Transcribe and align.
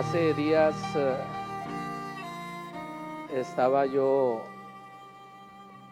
hace 0.00 0.32
días 0.32 0.74
eh, 0.96 1.14
estaba 3.34 3.84
yo 3.84 4.42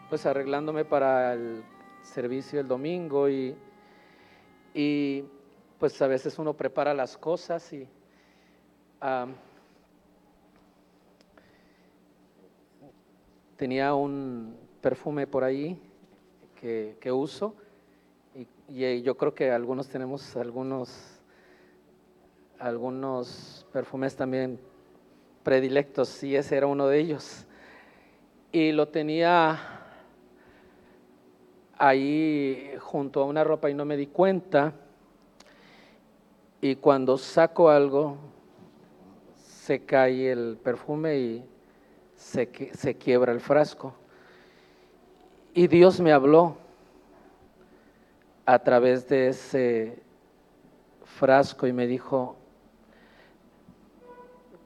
pues 0.09 0.25
arreglándome 0.25 0.83
para 0.83 1.33
el 1.33 1.63
servicio 2.01 2.59
el 2.59 2.67
domingo 2.67 3.29
y, 3.29 3.55
y 4.73 5.23
pues 5.77 6.01
a 6.01 6.07
veces 6.07 6.39
uno 6.39 6.55
prepara 6.55 6.95
las 6.95 7.19
cosas 7.19 7.71
y 7.71 7.87
tenía 13.57 13.93
un 13.93 14.57
perfume 14.81 15.27
por 15.27 15.43
ahí 15.43 15.79
que, 16.59 17.11
uso 17.11 17.53
y, 18.33 18.47
y, 18.69 19.03
yo 19.03 19.15
creo 19.15 19.35
que 19.35 19.51
algunos 19.51 19.87
tenemos 19.87 20.35
algunos 20.35 21.18
algunos 22.59 23.65
perfumes 23.71 24.15
también 24.15 24.59
predilectos 25.43 26.23
y 26.23 26.35
ese 26.35 26.57
era 26.57 26.67
uno 26.67 26.87
de 26.87 26.99
ellos. 26.99 27.45
Y 28.51 28.71
lo 28.71 28.87
tenía 28.87 29.57
ahí 31.77 32.73
junto 32.79 33.21
a 33.21 33.25
una 33.25 33.43
ropa 33.43 33.69
y 33.69 33.73
no 33.73 33.85
me 33.85 33.95
di 33.95 34.07
cuenta. 34.07 34.73
Y 36.61 36.75
cuando 36.75 37.17
saco 37.17 37.69
algo, 37.69 38.17
se 39.35 39.85
cae 39.85 40.31
el 40.31 40.57
perfume 40.61 41.17
y 41.17 41.45
se, 42.15 42.49
se 42.73 42.95
quiebra 42.95 43.31
el 43.31 43.39
frasco. 43.39 43.93
Y 45.53 45.67
Dios 45.67 46.01
me 46.01 46.11
habló 46.11 46.57
a 48.45 48.59
través 48.59 49.07
de 49.07 49.29
ese 49.29 49.99
frasco 51.05 51.65
y 51.65 51.73
me 51.73 51.87
dijo, 51.87 52.35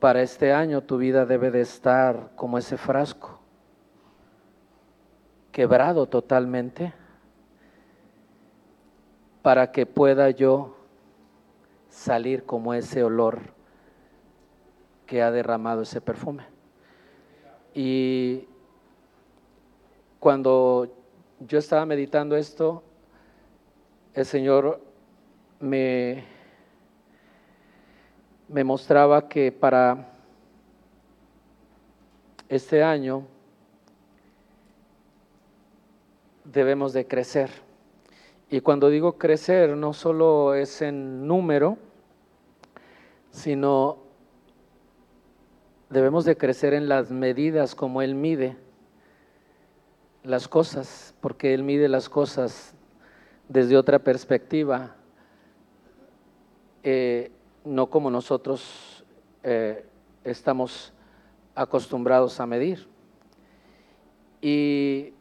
para 0.03 0.21
este 0.21 0.51
año 0.51 0.83
tu 0.83 0.97
vida 0.97 1.25
debe 1.25 1.49
de 1.49 1.61
estar 1.61 2.31
como 2.35 2.57
ese 2.57 2.75
frasco, 2.75 3.39
quebrado 5.53 6.07
totalmente, 6.07 6.93
para 9.41 9.71
que 9.71 9.85
pueda 9.85 10.29
yo 10.29 10.75
salir 11.87 12.43
como 12.43 12.73
ese 12.73 13.01
olor 13.01 13.53
que 15.05 15.21
ha 15.21 15.31
derramado 15.31 15.83
ese 15.83 16.01
perfume. 16.01 16.47
Y 17.73 18.45
cuando 20.19 20.93
yo 21.39 21.59
estaba 21.59 21.85
meditando 21.85 22.35
esto, 22.35 22.83
el 24.13 24.25
Señor 24.25 24.81
me 25.61 26.25
me 28.53 28.63
mostraba 28.63 29.27
que 29.27 29.51
para 29.51 30.09
este 32.47 32.83
año 32.83 33.25
debemos 36.45 36.93
de 36.93 37.07
crecer. 37.07 37.49
Y 38.51 38.61
cuando 38.61 38.89
digo 38.89 39.17
crecer, 39.17 39.75
no 39.75 39.91
solo 39.93 40.53
es 40.53 40.83
en 40.83 41.27
número, 41.27 41.79
sino 43.31 43.97
debemos 45.89 46.23
de 46.23 46.37
crecer 46.37 46.75
en 46.75 46.87
las 46.87 47.09
medidas 47.09 47.73
como 47.73 48.03
Él 48.03 48.13
mide 48.13 48.55
las 50.21 50.47
cosas, 50.47 51.15
porque 51.21 51.55
Él 51.55 51.63
mide 51.63 51.89
las 51.89 52.07
cosas 52.07 52.75
desde 53.49 53.77
otra 53.77 53.97
perspectiva. 53.97 54.95
Eh, 56.83 57.31
no 57.65 57.89
como 57.89 58.09
nosotros 58.09 59.03
eh, 59.43 59.85
estamos 60.23 60.93
acostumbrados 61.55 62.39
a 62.39 62.45
medir. 62.45 62.87
Y 64.41 65.13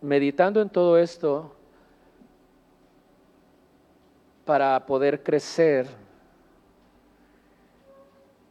meditando 0.00 0.60
en 0.60 0.68
todo 0.68 0.98
esto, 0.98 1.54
para 4.44 4.84
poder 4.84 5.22
crecer, 5.22 5.88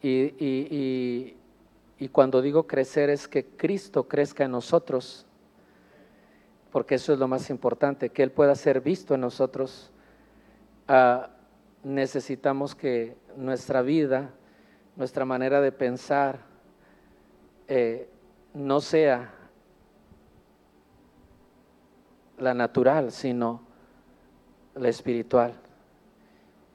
y, 0.01 1.35
y, 2.00 2.07
cuando 2.12 2.41
digo 2.41 2.68
crecer 2.68 3.09
es 3.09 3.28
que 3.28 3.45
Cristo 3.45 4.07
crezca 4.07 4.44
en 4.44 4.51
nosotros, 4.51 5.25
porque 6.72 6.95
eso 6.95 7.13
es 7.13 7.19
lo 7.19 7.28
más 7.28 7.50
importante, 7.50 8.09
que 8.09 8.24
Él 8.24 8.31
pueda 8.31 8.56
ser 8.56 8.81
visto 8.81 9.16
en 9.16 9.22
nosotros 9.22 9.92
Ah, 10.88 11.29
necesitamos 11.83 12.75
que 12.75 13.16
nuestra 13.35 13.81
vida, 13.81 14.31
nuestra 14.95 15.25
manera 15.25 15.61
de 15.61 15.71
pensar, 15.71 16.39
eh, 17.67 18.09
no 18.53 18.81
sea 18.81 19.33
la 22.38 22.53
natural, 22.53 23.11
sino 23.11 23.61
la 24.75 24.89
espiritual. 24.89 25.55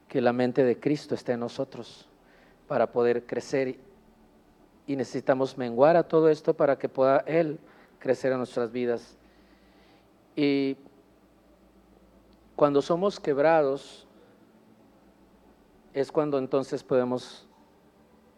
Que 0.08 0.20
la 0.20 0.32
mente 0.32 0.64
de 0.64 0.80
Cristo 0.80 1.14
esté 1.14 1.32
en 1.32 1.40
nosotros 1.40 2.08
para 2.66 2.90
poder 2.90 3.26
crecer 3.26 3.78
y 4.86 4.96
necesitamos 4.96 5.58
menguar 5.58 5.96
a 5.96 6.08
todo 6.08 6.30
esto 6.30 6.54
para 6.54 6.78
que 6.78 6.88
pueda 6.88 7.19
Él 7.26 7.58
crecer 7.98 8.32
en 8.32 8.38
nuestras 8.38 8.72
vidas. 8.72 9.19
Y 10.34 10.78
cuando 12.58 12.82
somos 12.82 13.20
quebrados, 13.20 14.04
es 15.94 16.10
cuando 16.10 16.38
entonces 16.38 16.82
podemos 16.82 17.46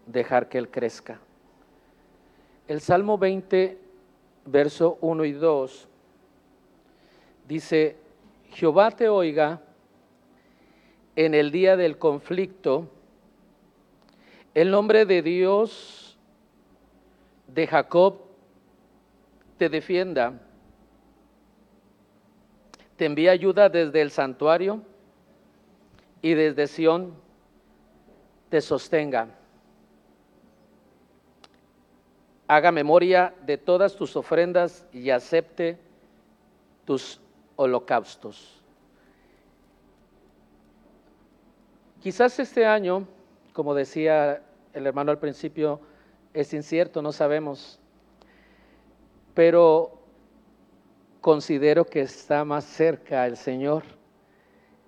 dejar 0.04 0.50
que 0.50 0.58
Él 0.58 0.70
crezca. 0.70 1.18
El 2.68 2.82
Salmo 2.82 3.16
20, 3.16 3.78
verso 4.44 4.98
1 5.00 5.24
y 5.24 5.32
2, 5.32 5.88
dice, 7.48 7.96
Jehová 8.50 8.90
te 8.90 9.08
oiga 9.08 9.62
en 11.16 11.34
el 11.34 11.50
día 11.50 11.78
del 11.78 11.96
conflicto, 11.96 12.88
el 14.52 14.70
nombre 14.70 15.06
de 15.06 15.22
Dios 15.22 16.18
de 17.46 17.66
Jacob 17.66 18.18
te 19.56 19.70
defienda 19.70 20.38
te 23.00 23.06
envía 23.06 23.30
ayuda 23.30 23.70
desde 23.70 24.02
el 24.02 24.10
santuario 24.10 24.82
y 26.20 26.34
desde 26.34 26.66
Sión 26.66 27.14
te 28.50 28.60
sostenga. 28.60 29.28
Haga 32.46 32.70
memoria 32.70 33.32
de 33.46 33.56
todas 33.56 33.96
tus 33.96 34.16
ofrendas 34.16 34.86
y 34.92 35.08
acepte 35.08 35.78
tus 36.84 37.18
holocaustos. 37.56 38.62
Quizás 42.02 42.38
este 42.38 42.66
año, 42.66 43.08
como 43.54 43.74
decía 43.74 44.42
el 44.74 44.86
hermano 44.86 45.10
al 45.10 45.18
principio, 45.18 45.80
es 46.34 46.52
incierto, 46.52 47.00
no 47.00 47.12
sabemos, 47.12 47.80
pero 49.32 49.99
considero 51.20 51.84
que 51.84 52.00
está 52.02 52.44
más 52.44 52.64
cerca 52.64 53.26
el 53.26 53.36
Señor 53.36 53.84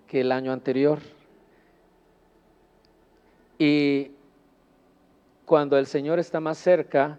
que 0.06 0.20
el 0.20 0.32
año 0.32 0.52
anterior. 0.52 0.99
Y 3.58 4.12
cuando 5.44 5.79
el 5.79 5.87
Señor 5.87 6.19
está 6.19 6.40
más 6.40 6.58
cerca, 6.58 7.19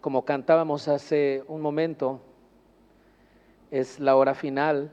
como 0.00 0.24
cantábamos 0.24 0.88
hace 0.88 1.42
un 1.48 1.60
momento, 1.60 2.20
es 3.70 3.98
la 3.98 4.16
hora 4.16 4.34
final, 4.34 4.90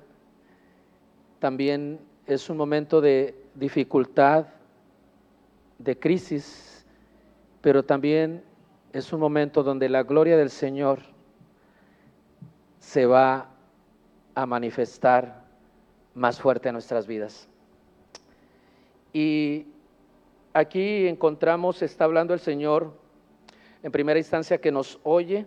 también 1.39 1.99
es 2.25 2.49
un 2.49 2.57
momento 2.57 3.01
de 3.01 3.35
dificultad, 3.55 4.47
de 5.77 5.99
crisis, 5.99 6.85
pero 7.61 7.83
también 7.83 8.43
es 8.93 9.11
un 9.11 9.19
momento 9.19 9.63
donde 9.63 9.89
la 9.89 10.03
gloria 10.03 10.37
del 10.37 10.49
Señor 10.49 11.10
se 12.81 13.05
va 13.05 13.47
a 14.33 14.45
manifestar 14.45 15.45
más 16.15 16.41
fuerte 16.41 16.67
en 16.67 16.73
nuestras 16.73 17.05
vidas. 17.05 17.47
Y 19.13 19.67
aquí 20.51 21.07
encontramos, 21.07 21.83
está 21.83 22.05
hablando 22.05 22.33
el 22.33 22.39
Señor 22.39 22.91
en 23.83 23.91
primera 23.91 24.19
instancia 24.19 24.57
que 24.59 24.71
nos 24.71 24.99
oye 25.03 25.45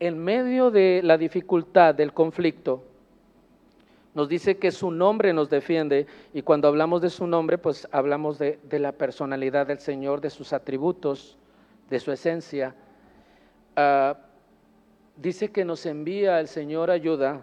en 0.00 0.18
medio 0.18 0.70
de 0.70 1.00
la 1.04 1.16
dificultad, 1.16 1.94
del 1.94 2.12
conflicto. 2.12 2.82
Nos 4.14 4.28
dice 4.28 4.58
que 4.58 4.72
su 4.72 4.90
nombre 4.90 5.32
nos 5.32 5.48
defiende 5.48 6.06
y 6.34 6.42
cuando 6.42 6.66
hablamos 6.66 7.00
de 7.00 7.10
su 7.10 7.28
nombre, 7.28 7.58
pues 7.58 7.86
hablamos 7.92 8.38
de, 8.38 8.58
la 8.72 8.92
personalidad 8.92 9.68
del 9.68 9.78
Señor, 9.78 10.20
de 10.20 10.30
sus 10.30 10.52
atributos, 10.52 11.38
de 11.88 12.00
su 12.00 12.10
esencia. 12.10 12.74
Ah, 13.76 14.16
dice 15.16 15.50
que 15.50 15.64
nos 15.64 15.86
envía 15.86 16.40
el 16.40 16.48
Señor 16.48 16.90
ayuda 16.90 17.42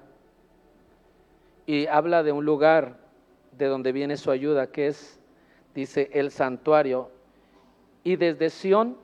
y 1.66 1.88
habla 1.88 2.24
de 2.24 2.32
un 2.32 2.46
lugar 2.46 2.98
de 3.58 3.66
donde 3.66 3.92
viene 3.92 4.18
su 4.18 4.32
ayuda, 4.32 4.68
que 4.68 4.88
es 4.88 5.20
dice 5.74 6.10
el 6.14 6.32
santuario, 6.32 7.10
y 8.04 8.16
desde 8.16 8.50
Sión 8.50 8.98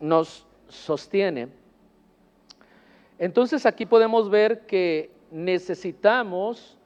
nos 0.00 0.46
sostiene. 0.68 1.48
Entonces 3.18 3.66
aquí 3.66 3.86
podemos 3.86 4.30
ver 4.30 4.66
que 4.66 5.10
necesitamos 5.30 6.76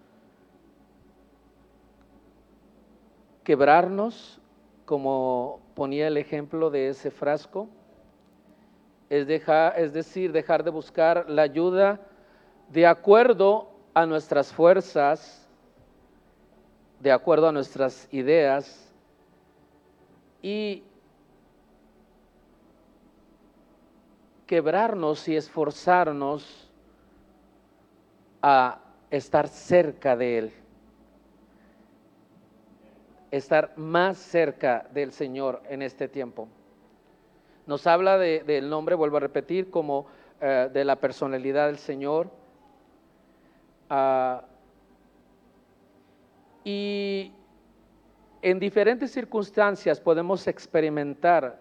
quebrarnos, 3.44 4.40
como 4.84 5.60
ponía 5.74 6.08
el 6.08 6.16
ejemplo 6.16 6.70
de 6.70 6.88
ese 6.88 7.10
frasco, 7.10 7.68
es, 9.12 9.26
dejar, 9.26 9.78
es 9.78 9.92
decir, 9.92 10.32
dejar 10.32 10.64
de 10.64 10.70
buscar 10.70 11.28
la 11.28 11.42
ayuda 11.42 12.00
de 12.70 12.86
acuerdo 12.86 13.68
a 13.92 14.06
nuestras 14.06 14.50
fuerzas, 14.50 15.46
de 16.98 17.12
acuerdo 17.12 17.48
a 17.48 17.52
nuestras 17.52 18.08
ideas 18.10 18.90
y 20.40 20.82
quebrarnos 24.46 25.28
y 25.28 25.36
esforzarnos 25.36 26.70
a 28.40 28.80
estar 29.10 29.46
cerca 29.46 30.16
de 30.16 30.38
Él, 30.38 30.52
estar 33.30 33.76
más 33.76 34.16
cerca 34.16 34.88
del 34.94 35.12
Señor 35.12 35.62
en 35.68 35.82
este 35.82 36.08
tiempo. 36.08 36.48
Nos 37.72 37.86
habla 37.86 38.18
del 38.18 38.68
nombre, 38.68 38.94
vuelvo 38.94 39.16
a 39.16 39.20
repetir, 39.20 39.70
como 39.70 40.04
eh, 40.42 40.68
de 40.70 40.84
la 40.84 40.96
personalidad 40.96 41.68
del 41.68 41.78
Señor. 41.78 42.30
Ah, 43.88 44.44
y 46.64 47.32
en 48.42 48.58
diferentes 48.58 49.10
circunstancias 49.10 49.98
podemos 50.02 50.46
experimentar 50.48 51.58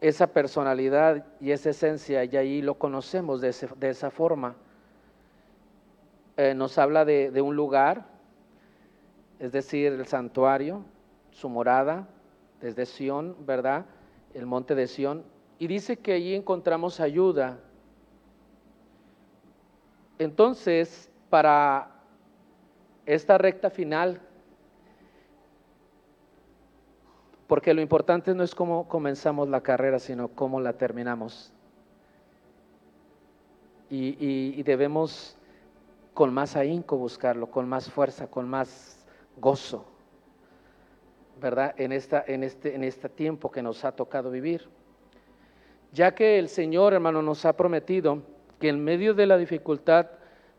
esa 0.00 0.28
personalidad 0.28 1.26
y 1.38 1.50
esa 1.50 1.68
esencia 1.68 2.24
y 2.24 2.38
ahí 2.38 2.62
lo 2.62 2.76
conocemos 2.76 3.42
de, 3.42 3.50
esa 3.90 4.10
forma. 4.10 4.56
Eh, 6.38 6.54
nos 6.54 6.78
habla 6.78 7.04
de, 7.04 7.30
de 7.30 7.42
un 7.42 7.54
lugar, 7.54 8.06
es 9.38 9.52
decir, 9.52 9.92
el 9.92 10.06
santuario, 10.06 10.86
su 11.32 11.50
morada, 11.50 12.08
desde 12.60 12.86
Sión, 12.86 13.36
¿verdad? 13.46 13.86
El 14.34 14.46
monte 14.46 14.74
de 14.74 14.86
Sión. 14.86 15.24
Y 15.58 15.66
dice 15.66 15.96
que 15.96 16.12
allí 16.12 16.34
encontramos 16.34 17.00
ayuda. 17.00 17.58
Entonces, 20.18 21.10
para 21.28 21.90
esta 23.06 23.38
recta 23.38 23.70
final 23.70 24.20
Porque 27.50 27.74
lo 27.74 27.80
importante 27.80 28.32
no 28.32 28.44
es 28.44 28.54
cómo 28.54 28.86
comenzamos 28.86 29.48
la 29.48 29.60
carrera, 29.60 29.98
sino 29.98 30.28
cómo 30.28 30.60
la 30.60 30.74
terminamos. 30.74 31.52
Y, 33.90 34.62
debemos 34.62 35.36
con 36.14 36.32
más 36.32 36.54
ahínco 36.54 36.96
buscarlo, 36.96 37.50
con 37.50 37.68
más 37.68 37.90
fuerza, 37.90 38.28
con 38.28 38.48
más 38.48 39.04
gozo, 39.36 39.84
¿verdad? 41.40 41.74
En, 41.78 41.92
esta, 41.92 42.22
en, 42.26 42.44
este, 42.44 42.74
en 42.74 42.84
este 42.84 43.08
tiempo 43.08 43.50
que 43.50 43.62
nos 43.62 43.84
ha 43.84 43.92
tocado 43.92 44.30
vivir. 44.30 44.68
Ya 45.92 46.14
que 46.14 46.38
el 46.38 46.48
Señor, 46.48 46.92
hermano, 46.92 47.22
nos 47.22 47.44
ha 47.44 47.56
prometido 47.56 48.22
que 48.60 48.68
en 48.68 48.84
medio 48.84 49.14
de 49.14 49.26
la 49.26 49.38
dificultad, 49.38 50.06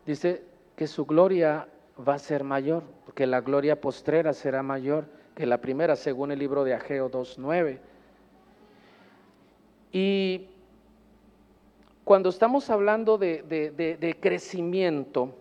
dice 0.06 0.44
que 0.76 0.88
su 0.88 1.06
gloria 1.06 1.68
va 2.08 2.16
a 2.16 2.20
ser 2.20 2.44
mayor, 2.44 2.84
que 3.16 3.28
la 3.28 3.42
gloria 3.42 3.80
postrera 3.80 4.34
será 4.34 4.64
mayor 4.64 5.06
que 5.36 5.46
la 5.46 5.60
primera, 5.60 5.96
según 5.96 6.32
el 6.32 6.40
libro 6.40 6.64
de 6.64 6.74
Ageo 6.74 7.10
2.9. 7.10 7.80
Y 9.92 10.48
cuando 12.04 12.30
estamos 12.30 12.70
hablando 12.70 13.18
de, 13.18 14.18
crecimiento, 14.20 15.36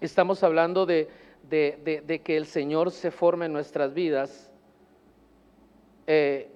estamos 0.00 0.42
hablando 0.42 0.86
de, 0.86 1.08
que 1.48 2.36
el 2.36 2.46
Señor 2.46 2.90
se 2.90 3.10
forme 3.10 3.46
en 3.46 3.52
nuestras 3.52 3.94
vidas. 3.94 4.45
Eh, 6.06 6.48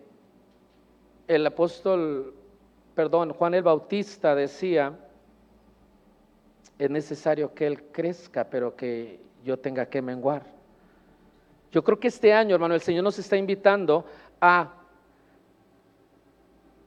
el 1.26 1.46
apóstol, 1.46 2.34
perdón, 2.94 3.32
Juan 3.32 3.54
el 3.54 3.62
Bautista 3.62 4.34
decía, 4.34 4.96
es 6.78 6.90
necesario 6.90 7.54
que 7.54 7.66
Él 7.66 7.82
crezca, 7.92 8.44
pero 8.44 8.74
que 8.74 9.20
yo 9.44 9.58
tenga 9.58 9.86
que 9.86 10.02
menguar. 10.02 10.44
Yo 11.72 11.84
creo 11.84 12.00
que 12.00 12.08
este 12.08 12.32
año, 12.32 12.54
hermano, 12.54 12.74
el 12.74 12.80
Señor 12.80 13.04
nos 13.04 13.18
está 13.18 13.36
invitando 13.36 14.04
a, 14.40 14.74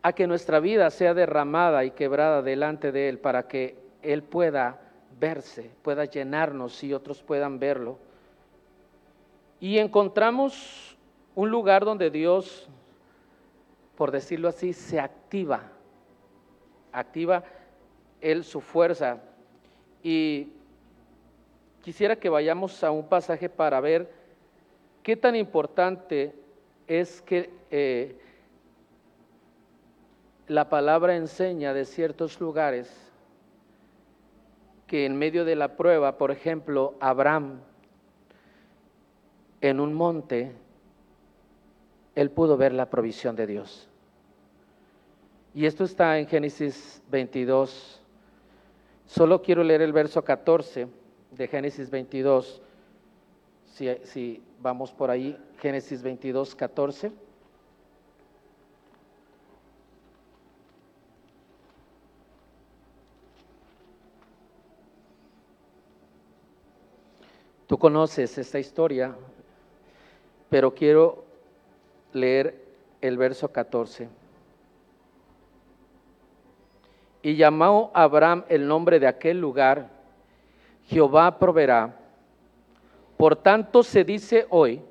a 0.02 0.14
que 0.14 0.28
nuestra 0.28 0.60
vida 0.60 0.90
sea 0.90 1.14
derramada 1.14 1.86
y 1.86 1.92
quebrada 1.92 2.42
delante 2.42 2.92
de 2.92 3.08
Él 3.08 3.20
para 3.20 3.48
que 3.48 3.78
Él 4.02 4.24
pueda 4.24 4.82
verse, 5.20 5.72
pueda 5.82 6.06
llenarnos 6.06 6.84
y 6.84 6.94
otros 6.94 7.24
puedan 7.24 7.60
verlo. 7.60 7.98
Y 9.62 9.78
encontramos 9.78 10.98
un 11.36 11.50
lugar 11.50 11.86
donde 11.86 12.10
Dios, 12.10 12.70
por 13.96 14.12
decirlo 14.12 14.50
así, 14.50 14.74
se 14.74 15.00
activa, 15.00 15.72
activa 16.92 17.44
Él 18.22 18.44
su 18.44 18.62
fuerza. 18.62 19.22
Y 20.02 20.50
quisiera 21.82 22.16
que 22.16 22.30
vayamos 22.30 22.84
a 22.84 22.92
un 22.92 23.08
pasaje 23.08 23.50
para 23.50 23.80
ver 23.80 24.24
¿Qué 25.04 25.18
tan 25.18 25.36
importante 25.36 26.34
es 26.88 27.22
que 27.22 27.50
eh, 27.72 28.18
la 30.48 30.70
palabra 30.70 31.18
enseña 31.18 31.74
de 31.74 31.84
ciertos 31.84 32.40
lugares 32.40 33.12
que 34.88 35.06
en 35.06 35.18
medio 35.18 35.44
de 35.44 35.58
la 35.58 35.76
prueba, 35.76 36.18
por 36.18 36.32
ejemplo, 36.32 36.96
Abraham 37.02 37.60
en 39.60 39.82
un 39.82 39.94
monte, 39.94 40.54
él 42.16 42.32
pudo 42.32 42.58
ver 42.58 42.74
la 42.74 42.90
provisión 42.90 43.36
de 43.36 43.48
Dios. 43.48 43.90
Y 45.54 45.66
esto 45.66 45.84
está 45.84 46.18
en 46.18 46.28
Génesis 46.28 47.02
22. 47.12 48.02
Solo 49.06 49.42
quiero 49.42 49.64
leer 49.64 49.82
el 49.82 49.94
verso 49.94 50.24
14 50.24 50.88
de 51.32 51.48
Génesis 51.48 51.90
22 51.90 52.62
si, 54.04 54.44
vamos 54.60 54.92
por 54.92 55.10
ahí, 55.10 55.38
Génesis 55.60 56.02
22, 56.04 56.56
14. 56.56 57.12
Tú 67.66 67.78
conoces 67.80 68.38
esta 68.38 68.60
historia, 68.60 69.16
pero 70.50 70.76
quiero 70.76 71.26
leer 72.14 72.64
el 73.02 73.18
verso 73.18 73.52
14. 73.52 74.08
Y 77.22 77.36
llamó 77.36 77.92
Abraham 77.94 78.46
el 78.50 78.68
nombre 78.68 79.00
de 79.00 79.08
aquel 79.08 79.40
lugar, 79.40 79.90
Jehová 80.88 81.40
proveerá 81.40 81.98
por 83.24 83.38
tanto 83.38 83.84
se 83.84 84.04
dice 84.04 84.48
hoy, 84.50 84.82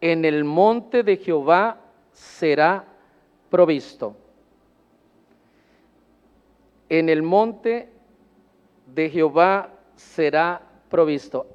en 0.00 0.24
el 0.24 0.42
monte 0.42 1.04
de 1.04 1.16
Jehová 1.16 1.78
será 2.10 2.84
provisto. 3.50 4.16
En 6.88 7.08
el 7.08 7.22
monte 7.22 7.88
de 8.86 9.08
Jehová 9.08 9.70
será 9.94 10.62
provisto. 10.90 11.46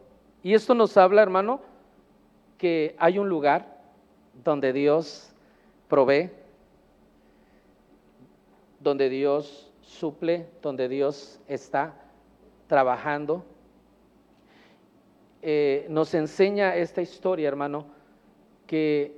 Y 0.42 0.54
esto 0.54 0.74
nos 0.74 0.96
habla, 0.96 1.22
hermano, 1.22 1.60
que 2.58 2.96
hay 2.98 3.20
un 3.20 3.28
lugar 3.28 3.77
donde 4.44 4.74
Dios 4.74 5.32
provee, 5.88 6.30
donde 8.80 9.10
Dios 9.10 9.72
suple, 9.82 10.48
donde 10.62 10.88
Dios 10.88 11.40
está 11.48 11.94
trabajando. 12.68 13.44
Eh, 15.42 15.86
nos 15.90 16.14
enseña 16.14 16.76
esta 16.76 17.02
historia, 17.02 17.48
hermano, 17.48 17.86
que 18.66 19.18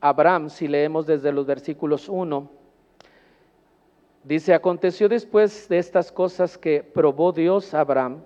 Abraham, 0.00 0.50
si 0.50 0.66
leemos 0.66 1.06
desde 1.06 1.32
los 1.32 1.46
versículos 1.46 2.08
1, 2.08 2.50
dice, 4.24 4.54
aconteció 4.54 5.08
después 5.08 5.68
de 5.68 5.78
estas 5.78 6.10
cosas 6.10 6.58
que 6.58 6.82
probó 6.82 7.32
Dios 7.32 7.72
a 7.74 7.80
Abraham 7.80 8.22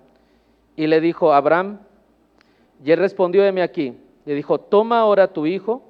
y 0.75 0.87
le 0.87 0.99
dijo, 0.99 1.33
Abraham, 1.33 1.79
y 2.83 2.91
él 2.91 2.99
respondió, 2.99 3.43
de 3.43 3.51
mí 3.51 3.61
aquí, 3.61 3.97
le 4.27 4.35
dijo, 4.35 4.59
toma 4.59 4.99
ahora 4.99 5.29
tu 5.31 5.45
hijo, 5.45 5.81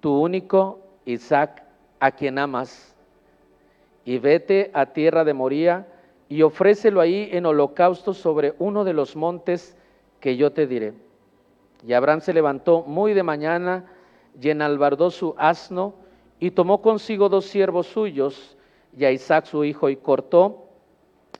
tu 0.00 0.18
único 0.18 0.80
Isaac, 1.04 1.62
a 2.00 2.10
quien 2.10 2.38
amas, 2.38 2.96
y 4.06 4.18
vete 4.18 4.70
a 4.72 4.86
tierra 4.86 5.22
de 5.22 5.34
Moría 5.34 5.86
y 6.30 6.40
ofrécelo 6.40 6.98
ahí 6.98 7.28
en 7.30 7.44
holocausto 7.44 8.14
sobre 8.14 8.54
uno 8.58 8.84
de 8.84 8.94
los 8.94 9.16
montes 9.16 9.76
que 10.18 10.38
yo 10.38 10.52
te 10.52 10.66
diré. 10.66 10.94
Y 11.86 11.92
Abraham 11.92 12.22
se 12.22 12.32
levantó 12.32 12.84
muy 12.86 13.12
de 13.12 13.22
mañana 13.22 13.84
y 14.40 14.48
enalbardó 14.48 15.10
su 15.10 15.34
asno 15.36 15.92
y 16.40 16.52
tomó 16.52 16.80
consigo 16.80 17.28
dos 17.28 17.44
siervos 17.44 17.86
suyos 17.86 18.56
y 18.96 19.04
a 19.04 19.10
Isaac 19.10 19.44
su 19.44 19.62
hijo 19.62 19.90
y 19.90 19.96
cortó 19.96 20.68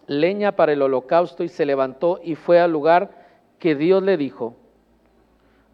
leña 0.06 0.52
para 0.56 0.74
el 0.74 0.82
holocausto 0.82 1.42
y 1.42 1.48
se 1.48 1.64
levantó 1.64 2.20
y 2.22 2.34
fue 2.34 2.60
al 2.60 2.70
lugar 2.70 3.12
que 3.58 3.74
Dios 3.74 4.02
le 4.02 4.18
dijo. 4.18 4.56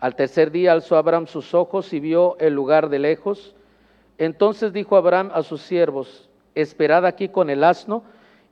Al 0.00 0.14
tercer 0.14 0.50
día 0.50 0.73
alzó 0.73 0.97
Abraham 0.97 1.26
sus 1.26 1.55
ojos 1.55 1.93
y 1.93 2.00
vio 2.00 2.37
el 2.38 2.55
lugar 2.55 2.88
de 2.88 2.99
lejos. 2.99 3.55
Entonces 4.17 4.73
dijo 4.73 4.97
Abraham 4.97 5.31
a 5.35 5.43
sus 5.43 5.62
siervos, 5.62 6.28
esperad 6.55 7.05
aquí 7.05 7.28
con 7.28 7.50
el 7.50 7.64
asno, 7.64 8.02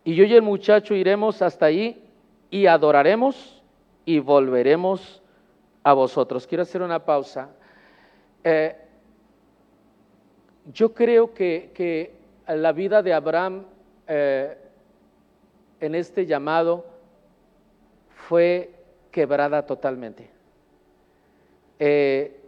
y 0.05 0.15
yo 0.15 0.25
y 0.25 0.35
el 0.35 0.43
muchacho 0.43 0.95
iremos 0.95 1.43
hasta 1.43 1.67
allí 1.67 2.03
y 2.51 2.67
adoraremos 2.67 3.63
y 4.05 4.21
volveremos 4.21 5.23
a 5.83 5.93
vosotros. 5.93 6.47
Quiero 6.47 6.63
hacer 6.63 6.83
una 6.83 7.05
pausa. 7.05 7.51
Eh, 8.45 8.77
yo 10.73 10.93
creo 10.95 11.33
que, 11.33 12.15
la 12.49 12.71
vida 12.71 13.03
de 13.03 13.13
Abraham 13.13 13.65
eh, 14.07 14.57
en 15.81 15.95
este 15.97 16.27
llamado 16.27 16.87
fue 18.29 18.71
quebrada 19.11 19.67
totalmente. 19.67 20.36
Eh, 21.79 22.41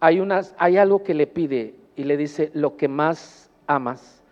hay, 0.00 0.20
unas, 0.20 0.54
hay 0.58 0.76
algo 0.78 1.02
que 1.02 1.14
le 1.14 1.26
pide 1.26 1.74
y 1.96 2.04
le 2.04 2.16
dice, 2.16 2.50
lo 2.54 2.76
que 2.76 2.88
más 2.88 3.50
amas. 3.66 4.22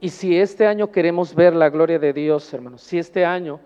Y 0.00 0.10
si 0.10 0.38
este 0.38 0.66
año 0.66 0.90
queremos 0.90 1.34
ver 1.34 1.54
la 1.54 1.70
gloria 1.70 1.98
de 1.98 2.12
Dios, 2.12 2.52
hermanos, 2.52 2.82
si 2.82 2.98
este 2.98 3.24
año 3.24 3.60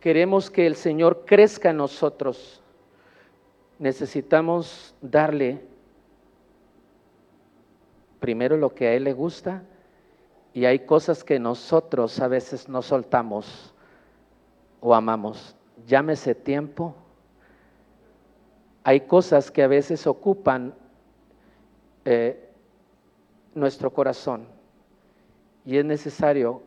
queremos 0.00 0.50
que 0.50 0.66
el 0.66 0.76
Señor 0.76 1.24
crezca 1.26 1.70
en 1.70 1.78
nosotros, 1.78 2.62
necesitamos 3.78 4.94
darle 5.02 5.60
primero 8.20 8.56
lo 8.56 8.74
que 8.74 8.86
a 8.86 8.94
Él 8.94 9.04
le 9.04 9.12
gusta 9.12 9.62
y 10.54 10.64
hay 10.64 10.80
cosas 10.80 11.22
que 11.22 11.38
nosotros 11.38 12.18
a 12.20 12.28
veces 12.28 12.68
no 12.68 12.80
soltamos 12.80 13.74
o 14.80 14.94
amamos. 14.94 15.56
Llámese 15.86 16.34
tiempo. 16.34 16.94
Hay 18.84 19.00
cosas 19.00 19.50
que 19.50 19.62
a 19.62 19.68
veces 19.68 20.06
ocupan 20.06 20.74
eh, 22.04 22.50
nuestro 23.54 23.92
corazón 23.92 24.46
y 25.64 25.76
es 25.76 25.84
necesario 25.84 26.62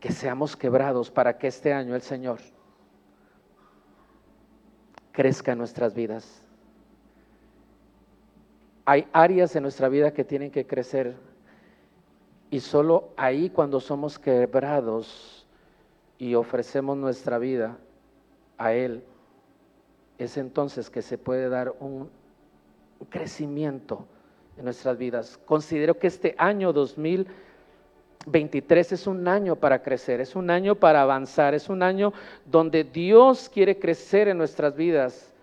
que 0.00 0.12
seamos 0.12 0.56
quebrados 0.56 1.10
para 1.10 1.36
que 1.36 1.48
este 1.48 1.72
año 1.72 1.94
el 1.94 2.02
Señor 2.02 2.38
crezca 5.12 5.52
en 5.52 5.58
nuestras 5.58 5.94
vidas. 5.94 6.42
Hay 8.84 9.08
áreas 9.12 9.56
en 9.56 9.62
nuestra 9.62 9.88
vida 9.88 10.12
que 10.12 10.24
tienen 10.24 10.50
que 10.50 10.66
crecer 10.66 11.16
y 12.50 12.60
solo 12.60 13.10
ahí 13.16 13.50
cuando 13.50 13.80
somos 13.80 14.18
quebrados 14.18 15.46
y 16.18 16.34
ofrecemos 16.34 16.96
nuestra 16.96 17.38
vida 17.38 17.76
a 18.56 18.72
Él, 18.72 19.02
es 20.18 20.36
entonces 20.36 20.88
que 20.88 21.02
se 21.02 21.18
puede 21.18 21.48
dar 21.48 21.74
un 21.80 22.08
crecimiento 23.10 24.06
en 24.56 24.64
nuestras 24.64 24.96
vidas. 24.96 25.38
Considero 25.44 25.98
que 25.98 26.06
este 26.06 26.34
año 26.38 26.72
2023 26.72 28.92
es 28.92 29.06
un 29.06 29.28
año 29.28 29.56
para 29.56 29.82
crecer, 29.82 30.20
es 30.20 30.36
un 30.36 30.48
año 30.48 30.76
para 30.76 31.02
avanzar, 31.02 31.52
es 31.52 31.68
un 31.68 31.82
año 31.82 32.14
donde 32.46 32.84
Dios 32.84 33.50
quiere 33.50 33.78
crecer 33.78 34.28
en 34.28 34.38
nuestras 34.38 34.74
vidas. 34.74 35.34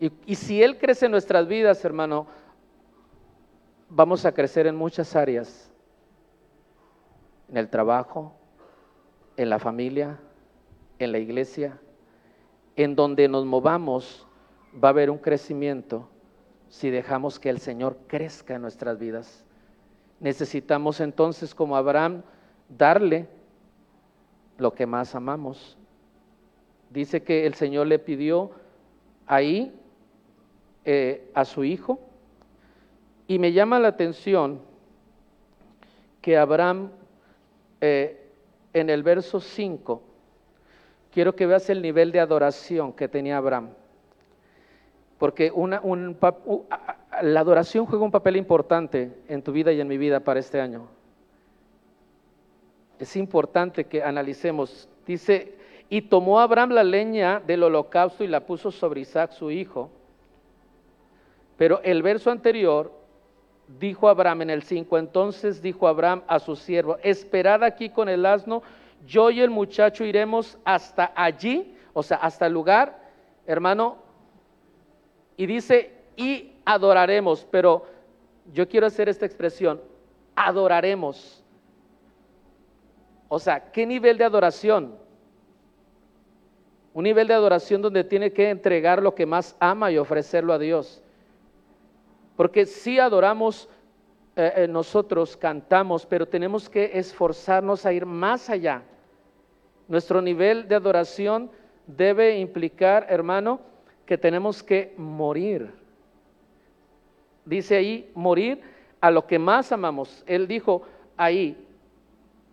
Y, 0.00 0.10
y 0.26 0.34
si 0.34 0.62
Él 0.62 0.78
crece 0.78 1.06
en 1.06 1.12
nuestras 1.12 1.46
vidas, 1.46 1.84
hermano, 1.84 2.26
vamos 3.88 4.24
a 4.24 4.32
crecer 4.32 4.66
en 4.66 4.74
muchas 4.74 5.14
áreas 5.14 5.68
en 7.48 7.56
el 7.56 7.68
trabajo, 7.68 8.34
en 9.36 9.50
la 9.50 9.58
familia, 9.58 10.18
en 10.98 11.12
la 11.12 11.18
iglesia, 11.18 11.78
en 12.76 12.94
donde 12.94 13.28
nos 13.28 13.44
movamos, 13.44 14.26
va 14.82 14.88
a 14.88 14.90
haber 14.90 15.10
un 15.10 15.18
crecimiento 15.18 16.08
si 16.68 16.90
dejamos 16.90 17.38
que 17.38 17.50
el 17.50 17.58
Señor 17.58 17.98
crezca 18.06 18.54
en 18.54 18.62
nuestras 18.62 18.98
vidas. 18.98 19.44
Necesitamos 20.20 21.00
entonces, 21.00 21.54
como 21.54 21.76
Abraham, 21.76 22.22
darle 22.68 23.28
lo 24.58 24.74
que 24.74 24.86
más 24.86 25.14
amamos. 25.14 25.78
Dice 26.90 27.22
que 27.22 27.46
el 27.46 27.54
Señor 27.54 27.86
le 27.86 27.98
pidió 27.98 28.50
ahí 29.26 29.74
eh, 30.84 31.30
a 31.34 31.44
su 31.44 31.64
hijo 31.64 32.00
y 33.26 33.38
me 33.38 33.52
llama 33.52 33.78
la 33.78 33.88
atención 33.88 34.60
que 36.20 36.36
Abraham 36.36 36.90
eh, 37.80 38.30
en 38.72 38.90
el 38.90 39.02
verso 39.02 39.40
5, 39.40 40.02
quiero 41.12 41.34
que 41.34 41.46
veas 41.46 41.68
el 41.70 41.82
nivel 41.82 42.12
de 42.12 42.20
adoración 42.20 42.92
que 42.92 43.08
tenía 43.08 43.36
Abraham. 43.36 43.70
Porque 45.18 45.52
la 47.22 47.40
adoración 47.40 47.86
juega 47.86 48.04
un 48.04 48.10
papel 48.10 48.36
importante 48.36 49.12
en 49.26 49.42
tu 49.42 49.52
vida 49.52 49.72
y 49.72 49.80
en 49.80 49.88
mi 49.88 49.98
vida 49.98 50.20
para 50.20 50.40
este 50.40 50.60
año. 50.60 50.88
Es 52.98 53.16
importante 53.16 53.84
que 53.84 54.02
analicemos. 54.02 54.88
Dice, 55.06 55.56
y 55.88 56.02
tomó 56.02 56.38
Abraham 56.40 56.70
la 56.70 56.84
leña 56.84 57.40
del 57.40 57.62
holocausto 57.62 58.22
y 58.22 58.28
la 58.28 58.46
puso 58.46 58.70
sobre 58.70 59.00
Isaac 59.00 59.32
su 59.32 59.50
hijo. 59.50 59.90
Pero 61.56 61.80
el 61.82 62.02
verso 62.02 62.30
anterior 62.30 62.92
dijo 63.78 64.08
Abraham 64.08 64.42
en 64.42 64.50
el 64.50 64.62
5, 64.62 64.98
entonces 64.98 65.60
dijo 65.60 65.86
Abraham 65.86 66.22
a 66.26 66.38
su 66.38 66.56
siervo, 66.56 66.96
esperad 67.02 67.62
aquí 67.62 67.90
con 67.90 68.08
el 68.08 68.24
asno, 68.24 68.62
yo 69.06 69.30
y 69.30 69.40
el 69.40 69.50
muchacho 69.50 70.04
iremos 70.04 70.58
hasta 70.64 71.12
allí, 71.14 71.76
o 71.92 72.02
sea, 72.02 72.16
hasta 72.18 72.46
el 72.46 72.54
lugar, 72.54 72.98
hermano, 73.46 73.96
y 75.36 75.46
dice, 75.46 75.92
y 76.16 76.52
adoraremos, 76.64 77.46
pero 77.50 77.86
yo 78.52 78.68
quiero 78.68 78.86
hacer 78.86 79.08
esta 79.08 79.26
expresión, 79.26 79.80
adoraremos. 80.34 81.44
O 83.28 83.38
sea, 83.38 83.70
¿qué 83.70 83.86
nivel 83.86 84.16
de 84.16 84.24
adoración? 84.24 84.96
Un 86.94 87.04
nivel 87.04 87.28
de 87.28 87.34
adoración 87.34 87.82
donde 87.82 88.02
tiene 88.02 88.32
que 88.32 88.48
entregar 88.48 89.02
lo 89.02 89.14
que 89.14 89.26
más 89.26 89.54
ama 89.60 89.92
y 89.92 89.98
ofrecerlo 89.98 90.52
a 90.52 90.58
Dios. 90.58 91.02
Porque 92.38 92.66
si 92.66 93.00
adoramos, 93.00 93.68
eh, 94.36 94.52
eh, 94.54 94.68
nosotros 94.68 95.36
cantamos, 95.36 96.06
pero 96.06 96.24
tenemos 96.24 96.70
que 96.70 96.92
esforzarnos 96.94 97.84
a 97.84 97.92
ir 97.92 98.06
más 98.06 98.48
allá. 98.48 98.84
Nuestro 99.88 100.22
nivel 100.22 100.68
de 100.68 100.76
adoración 100.76 101.50
debe 101.84 102.38
implicar, 102.38 103.06
hermano, 103.08 103.58
que 104.06 104.16
tenemos 104.16 104.62
que 104.62 104.94
morir. 104.96 105.72
Dice 107.44 107.74
ahí, 107.74 108.08
morir 108.14 108.60
a 109.00 109.10
lo 109.10 109.26
que 109.26 109.40
más 109.40 109.72
amamos. 109.72 110.22
Él 110.24 110.46
dijo 110.46 110.82
ahí, 111.16 111.56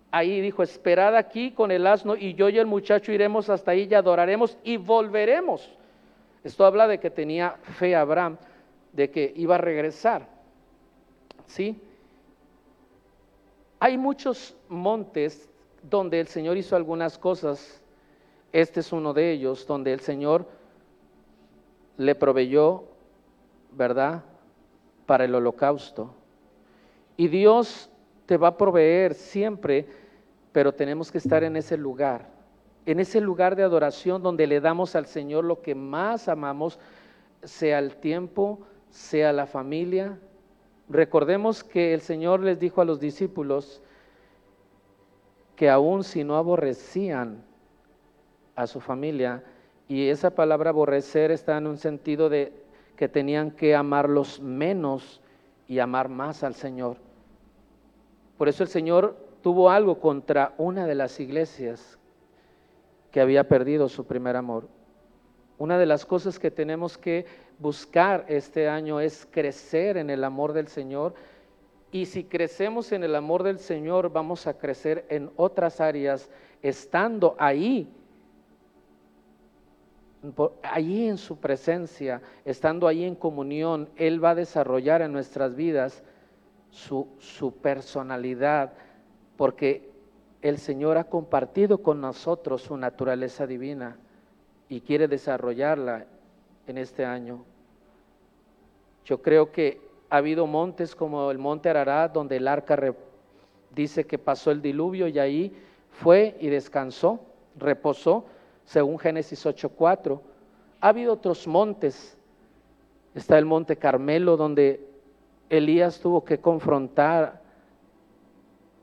ahí 0.10 0.42
dijo, 0.42 0.64
esperad 0.64 1.16
aquí 1.16 1.52
con 1.52 1.70
el 1.70 1.86
asno 1.86 2.16
y 2.16 2.34
yo 2.34 2.50
y 2.50 2.58
el 2.58 2.66
muchacho 2.66 3.12
iremos 3.12 3.52
hasta 3.52 3.70
ahí 3.70 3.88
y 3.88 3.94
adoraremos 3.94 4.58
y 4.64 4.78
volveremos. 4.78 5.78
Esto 6.44 6.66
habla 6.66 6.88
de 6.88 7.00
que 7.00 7.12
tenía 7.12 7.52
fe 7.78 7.96
Abraham 7.96 8.40
de 8.96 9.12
que 9.12 9.34
iba 9.36 9.56
a 9.56 9.60
regresar. 9.60 10.28
¿Sí? 11.48 11.80
Hay 13.80 13.98
muchos 13.98 14.56
montes 14.70 15.50
donde 15.84 16.20
el 16.20 16.28
Señor 16.28 16.58
hizo 16.58 16.76
algunas 16.76 17.18
cosas. 17.18 17.82
Este 18.52 18.80
es 18.80 18.92
uno 18.92 19.14
de 19.14 19.32
ellos, 19.32 19.68
donde 19.68 19.94
el 19.94 20.00
Señor 20.00 20.48
le 21.98 22.16
proveyó, 22.16 22.86
¿verdad?, 23.72 24.24
para 25.06 25.26
el 25.26 25.36
holocausto. 25.36 26.14
Y 27.18 27.28
Dios 27.28 27.90
te 28.26 28.38
va 28.38 28.50
a 28.50 28.58
proveer 28.58 29.14
siempre, 29.14 29.86
pero 30.52 30.74
tenemos 30.74 31.12
que 31.12 31.18
estar 31.18 31.44
en 31.44 31.58
ese 31.58 31.78
lugar, 31.78 32.28
en 32.86 33.00
ese 33.00 33.22
lugar 33.22 33.56
de 33.56 33.64
adoración 33.64 34.24
donde 34.24 34.48
le 34.48 34.62
damos 34.62 34.96
al 34.96 35.06
Señor 35.06 35.44
lo 35.44 35.62
que 35.62 35.76
más 35.76 36.28
amamos, 36.28 36.80
sea 37.44 37.78
el 37.80 37.98
tiempo, 37.98 38.60
sea 38.96 39.34
la 39.34 39.46
familia. 39.46 40.18
Recordemos 40.88 41.64
que 41.64 41.94
el 41.94 42.00
Señor 42.00 42.40
les 42.40 42.60
dijo 42.60 42.82
a 42.82 42.86
los 42.86 43.00
discípulos 43.00 43.82
que 45.58 45.70
aun 45.70 46.04
si 46.04 46.24
no 46.24 46.38
aborrecían 46.38 47.44
a 48.56 48.68
su 48.68 48.80
familia, 48.80 49.44
y 49.88 50.08
esa 50.08 50.32
palabra 50.32 50.70
aborrecer 50.70 51.30
está 51.32 51.58
en 51.58 51.68
un 51.68 51.78
sentido 51.78 52.30
de 52.30 52.54
que 52.96 53.10
tenían 53.10 53.52
que 53.52 53.76
amarlos 53.76 54.40
menos 54.40 55.22
y 55.68 55.80
amar 55.80 56.08
más 56.08 56.44
al 56.44 56.56
Señor. 56.56 56.98
Por 58.38 58.48
eso 58.48 58.64
el 58.64 58.70
Señor 58.70 59.18
tuvo 59.42 59.70
algo 59.70 60.00
contra 60.00 60.54
una 60.58 60.88
de 60.88 60.96
las 60.96 61.20
iglesias 61.20 62.00
que 63.12 63.20
había 63.20 63.48
perdido 63.48 63.90
su 63.90 64.06
primer 64.06 64.38
amor. 64.38 64.68
Una 65.58 65.78
de 65.78 65.86
las 65.86 66.06
cosas 66.06 66.40
que 66.40 66.52
tenemos 66.52 66.98
que 66.98 67.26
buscar 67.60 68.26
este 68.28 68.68
año 68.68 69.00
es 69.00 69.28
crecer 69.32 69.98
en 69.98 70.10
el 70.10 70.24
amor 70.24 70.54
del 70.54 70.68
Señor. 70.68 71.14
Y 71.92 72.06
si 72.06 72.26
crecemos 72.26 72.92
en 72.92 73.04
el 73.04 73.16
amor 73.16 73.44
del 73.44 73.60
Señor, 73.60 74.12
vamos 74.12 74.48
a 74.48 74.58
crecer 74.58 75.06
en 75.10 75.32
otras 75.38 75.80
áreas, 75.80 76.30
estando 76.62 77.36
ahí, 77.40 77.90
allí 80.64 81.08
en 81.08 81.18
su 81.18 81.38
presencia, 81.38 82.22
estando 82.44 82.88
ahí 82.88 83.06
en 83.06 83.16
comunión, 83.16 83.90
Él 83.96 84.24
va 84.24 84.32
a 84.32 84.36
desarrollar 84.36 85.02
en 85.02 85.14
nuestras 85.14 85.56
vidas 85.56 86.04
su, 86.72 87.08
su 87.20 87.54
personalidad, 87.54 88.74
porque 89.38 89.90
el 90.42 90.58
Señor 90.58 90.98
ha 90.98 91.06
compartido 91.06 91.78
con 91.78 92.02
nosotros 92.02 92.64
su 92.64 92.76
naturaleza 92.76 93.48
divina 93.48 93.98
y 94.68 94.82
quiere 94.82 95.08
desarrollarla 95.08 96.08
en 96.68 96.78
este 96.78 97.06
año. 97.06 97.44
Yo 99.06 99.22
creo 99.22 99.52
que 99.52 99.82
ha 100.10 100.18
habido 100.18 100.48
montes 100.48 100.96
como 100.96 101.30
el 101.32 101.38
monte 101.38 101.70
Ararat, 101.70 102.12
donde 102.12 102.38
el 102.38 102.48
arca 102.48 102.78
dice 103.72 104.06
que 104.06 104.18
pasó 104.18 104.52
el 104.52 104.62
diluvio 104.62 105.08
y 105.08 105.20
ahí 105.20 105.56
fue 105.92 106.38
y 106.40 106.48
descansó, 106.48 107.20
reposó, 107.58 108.26
según 108.66 108.98
Génesis 109.00 109.46
8.4. 109.46 110.20
Ha 110.82 110.90
habido 110.90 111.14
otros 111.14 111.48
montes. 111.48 112.18
Está 113.14 113.38
el 113.38 113.46
monte 113.46 113.78
Carmelo, 113.78 114.36
donde 114.36 114.86
Elías 115.50 116.00
tuvo 116.00 116.24
que 116.24 116.40
confrontar 116.40 117.42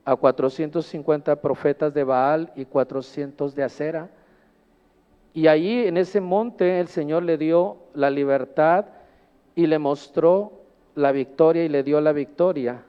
a 0.05 0.15
450 0.15 1.35
profetas 1.37 1.93
de 1.93 2.03
Baal 2.03 2.51
y 2.55 2.65
400 2.65 3.55
de 3.55 3.63
Acera. 3.63 4.09
Y 5.33 5.47
allí 5.47 5.87
en 5.87 5.97
ese 5.97 6.21
monte 6.21 6.79
el 6.79 6.87
Señor 6.87 7.23
le 7.23 7.37
dio 7.37 7.77
la 7.93 8.09
libertad 8.09 8.85
y 9.55 9.65
le 9.65 9.79
mostró 9.79 10.51
la 10.95 11.11
victoria 11.11 11.63
y 11.63 11.69
le 11.69 11.83
dio 11.83 11.99
la 12.01 12.11
victoria. 12.11 12.83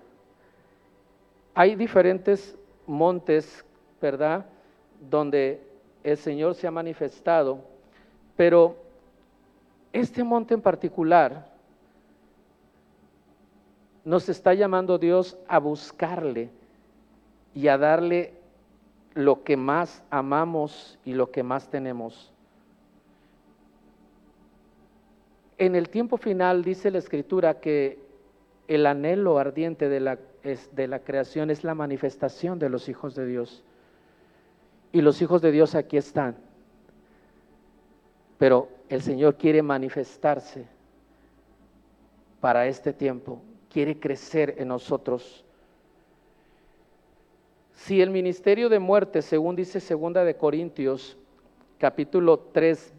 Hay 1.54 1.74
diferentes 1.74 2.56
montes, 2.86 3.64
¿verdad? 4.00 4.44
Donde 5.10 5.62
el 6.02 6.18
Señor 6.18 6.54
se 6.54 6.66
ha 6.66 6.70
manifestado, 6.70 7.60
pero 8.36 8.76
este 9.92 10.22
monte 10.22 10.52
en 10.52 10.60
particular 10.60 11.50
nos 14.04 14.28
está 14.28 14.52
llamando 14.52 14.98
Dios 14.98 15.38
a 15.48 15.58
buscarle 15.58 16.50
y 17.54 17.68
a 17.68 17.78
darle 17.78 18.34
lo 19.14 19.44
que 19.44 19.56
más 19.56 20.02
amamos 20.10 20.98
y 21.04 21.14
lo 21.14 21.30
que 21.30 21.42
más 21.42 21.70
tenemos. 21.70 22.33
En 25.58 25.76
el 25.76 25.88
tiempo 25.88 26.16
final 26.16 26.64
dice 26.64 26.90
la 26.90 26.98
escritura 26.98 27.60
que 27.60 27.98
el 28.66 28.86
anhelo 28.86 29.38
ardiente 29.38 29.88
de 29.88 30.00
la, 30.00 30.98
creación 31.00 31.50
es 31.50 31.64
la 31.64 31.74
manifestación 31.74 32.58
de 32.58 32.68
los 32.68 32.88
hijos 32.88 33.14
de 33.14 33.26
Dios. 33.26 33.62
Y 34.92 35.00
los 35.00 35.20
hijos 35.22 35.42
de 35.42 35.52
Dios 35.52 35.74
aquí 35.74 35.96
están. 35.96 36.36
Pero 38.38 38.68
el 38.88 39.02
Señor 39.02 39.36
quiere 39.36 39.62
manifestarse 39.62 40.66
para 42.40 42.66
este 42.66 42.92
tiempo, 42.92 43.40
quiere 43.70 43.98
crecer 43.98 44.56
en 44.58 44.68
nosotros. 44.68 45.44
Si 47.74 48.00
el 48.00 48.10
ministerio 48.10 48.68
de 48.68 48.78
muerte, 48.78 49.22
según 49.22 49.56
dice 49.56 49.80
segunda 49.80 50.24
de 50.24 50.36
Corintios, 50.36 51.16
capítulo 51.78 52.38
3, 52.38 52.92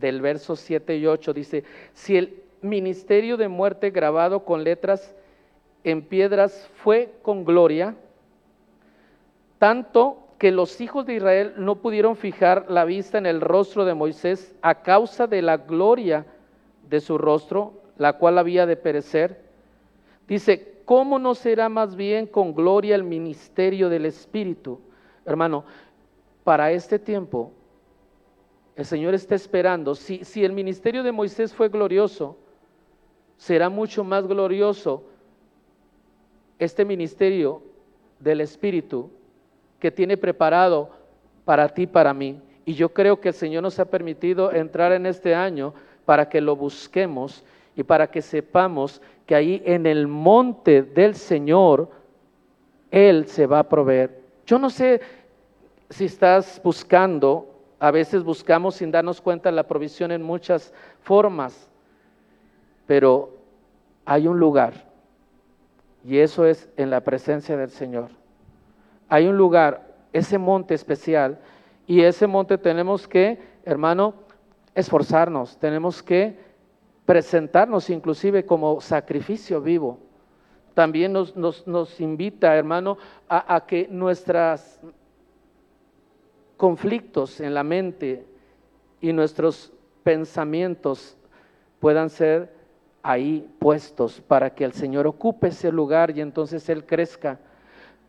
del 0.00 0.20
verso 0.20 0.56
7 0.56 0.96
y 0.96 1.06
8 1.06 1.32
dice, 1.32 1.64
si 1.92 2.16
el 2.16 2.42
ministerio 2.62 3.36
de 3.36 3.48
muerte 3.48 3.90
grabado 3.90 4.44
con 4.44 4.64
letras 4.64 5.14
en 5.84 6.02
piedras 6.02 6.68
fue 6.82 7.12
con 7.22 7.44
gloria, 7.44 7.94
tanto 9.58 10.18
que 10.38 10.50
los 10.50 10.80
hijos 10.80 11.04
de 11.04 11.16
Israel 11.16 11.54
no 11.58 11.76
pudieron 11.76 12.16
fijar 12.16 12.70
la 12.70 12.86
vista 12.86 13.18
en 13.18 13.26
el 13.26 13.42
rostro 13.42 13.84
de 13.84 13.94
Moisés 13.94 14.54
a 14.62 14.82
causa 14.82 15.26
de 15.26 15.42
la 15.42 15.58
gloria 15.58 16.24
de 16.88 17.00
su 17.00 17.18
rostro, 17.18 17.74
la 17.98 18.14
cual 18.14 18.38
había 18.38 18.64
de 18.64 18.76
perecer. 18.76 19.42
Dice, 20.26 20.78
¿cómo 20.86 21.18
no 21.18 21.34
será 21.34 21.68
más 21.68 21.94
bien 21.94 22.26
con 22.26 22.54
gloria 22.54 22.94
el 22.94 23.04
ministerio 23.04 23.90
del 23.90 24.06
Espíritu? 24.06 24.80
Hermano, 25.26 25.64
para 26.42 26.72
este 26.72 26.98
tiempo 26.98 27.52
el 28.80 28.86
Señor 28.86 29.12
está 29.12 29.34
esperando. 29.34 29.94
Si, 29.94 30.24
si 30.24 30.42
el 30.42 30.54
ministerio 30.54 31.02
de 31.02 31.12
Moisés 31.12 31.52
fue 31.52 31.68
glorioso, 31.68 32.38
será 33.36 33.68
mucho 33.68 34.02
más 34.04 34.26
glorioso 34.26 35.04
este 36.58 36.86
ministerio 36.86 37.62
del 38.18 38.40
Espíritu 38.40 39.10
que 39.78 39.90
tiene 39.90 40.16
preparado 40.16 40.88
para 41.44 41.68
ti, 41.68 41.86
para 41.86 42.14
mí. 42.14 42.40
Y 42.64 42.72
yo 42.72 42.88
creo 42.88 43.20
que 43.20 43.28
el 43.28 43.34
Señor 43.34 43.62
nos 43.62 43.78
ha 43.78 43.84
permitido 43.84 44.50
entrar 44.50 44.92
en 44.92 45.04
este 45.04 45.34
año 45.34 45.74
para 46.06 46.30
que 46.30 46.40
lo 46.40 46.56
busquemos 46.56 47.44
y 47.76 47.82
para 47.82 48.10
que 48.10 48.22
sepamos 48.22 49.02
que 49.26 49.34
ahí 49.34 49.62
en 49.66 49.84
el 49.84 50.06
monte 50.06 50.82
del 50.82 51.16
Señor, 51.16 51.90
Él 52.90 53.26
se 53.26 53.46
va 53.46 53.58
a 53.58 53.68
proveer. 53.68 54.22
Yo 54.46 54.58
no 54.58 54.70
sé 54.70 55.02
si 55.90 56.06
estás 56.06 56.58
buscando 56.64 57.49
a 57.80 57.90
veces 57.90 58.22
buscamos 58.22 58.76
sin 58.76 58.90
darnos 58.90 59.22
cuenta 59.22 59.50
la 59.50 59.66
provisión 59.66 60.12
en 60.12 60.22
muchas 60.22 60.72
formas, 61.00 61.68
pero 62.86 63.38
hay 64.04 64.28
un 64.28 64.38
lugar 64.38 64.90
y 66.04 66.18
eso 66.18 66.44
es 66.44 66.68
en 66.76 66.90
la 66.90 67.00
presencia 67.00 67.56
del 67.56 67.70
Señor. 67.70 68.10
Hay 69.08 69.26
un 69.26 69.36
lugar, 69.36 69.94
ese 70.12 70.38
monte 70.38 70.74
especial, 70.74 71.38
y 71.86 72.02
ese 72.02 72.26
monte 72.26 72.58
tenemos 72.58 73.08
que, 73.08 73.38
hermano, 73.64 74.14
esforzarnos, 74.74 75.58
tenemos 75.58 76.02
que 76.02 76.36
presentarnos 77.06 77.90
inclusive 77.90 78.44
como 78.44 78.80
sacrificio 78.80 79.60
vivo. 79.60 79.98
También 80.74 81.12
nos, 81.12 82.00
invita, 82.00 82.54
hermano, 82.56 82.98
a 83.28 83.64
que 83.66 83.88
nuestras 83.90 84.80
conflictos 86.60 87.40
en 87.40 87.54
la 87.54 87.64
mente 87.64 88.26
y 89.00 89.14
nuestros 89.14 89.72
pensamientos 90.02 91.16
puedan 91.78 92.10
ser 92.10 92.52
ahí 93.02 93.50
puestos 93.58 94.20
para 94.20 94.54
que 94.54 94.64
el 94.64 94.74
Señor 94.74 95.06
ocupe 95.06 95.48
ese 95.48 95.72
lugar 95.72 96.14
y 96.14 96.20
entonces 96.20 96.68
Él 96.68 96.84
crezca. 96.84 97.40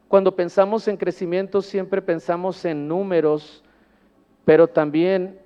Cuando 0.09 0.35
pensamos 0.35 0.85
en 0.89 0.97
crecimiento 0.97 1.61
siempre 1.61 2.01
pensamos 2.01 2.65
en 2.65 2.89
números, 2.89 3.63
pero 4.43 4.67
también 4.67 5.39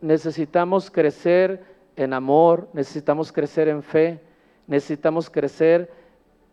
necesitamos 0.00 0.90
crecer 0.90 1.64
en 1.96 2.14
amor, 2.14 2.66
necesitamos 2.72 3.30
crecer 3.30 3.68
en 3.68 3.82
fe, 3.82 4.22
necesitamos 4.66 5.28
crecer 5.28 5.92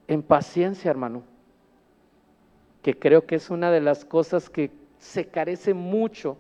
en 0.10 0.24
paciencia, 0.24 0.92
hermano, 0.92 1.24
que 2.82 3.00
creo 3.00 3.26
que 3.26 3.36
es 3.36 3.50
una 3.50 3.72
de 3.72 3.80
las 3.80 4.04
cosas 4.04 4.50
que 4.50 4.83
se 5.04 5.28
carece 5.28 5.74
mucho 5.74 6.38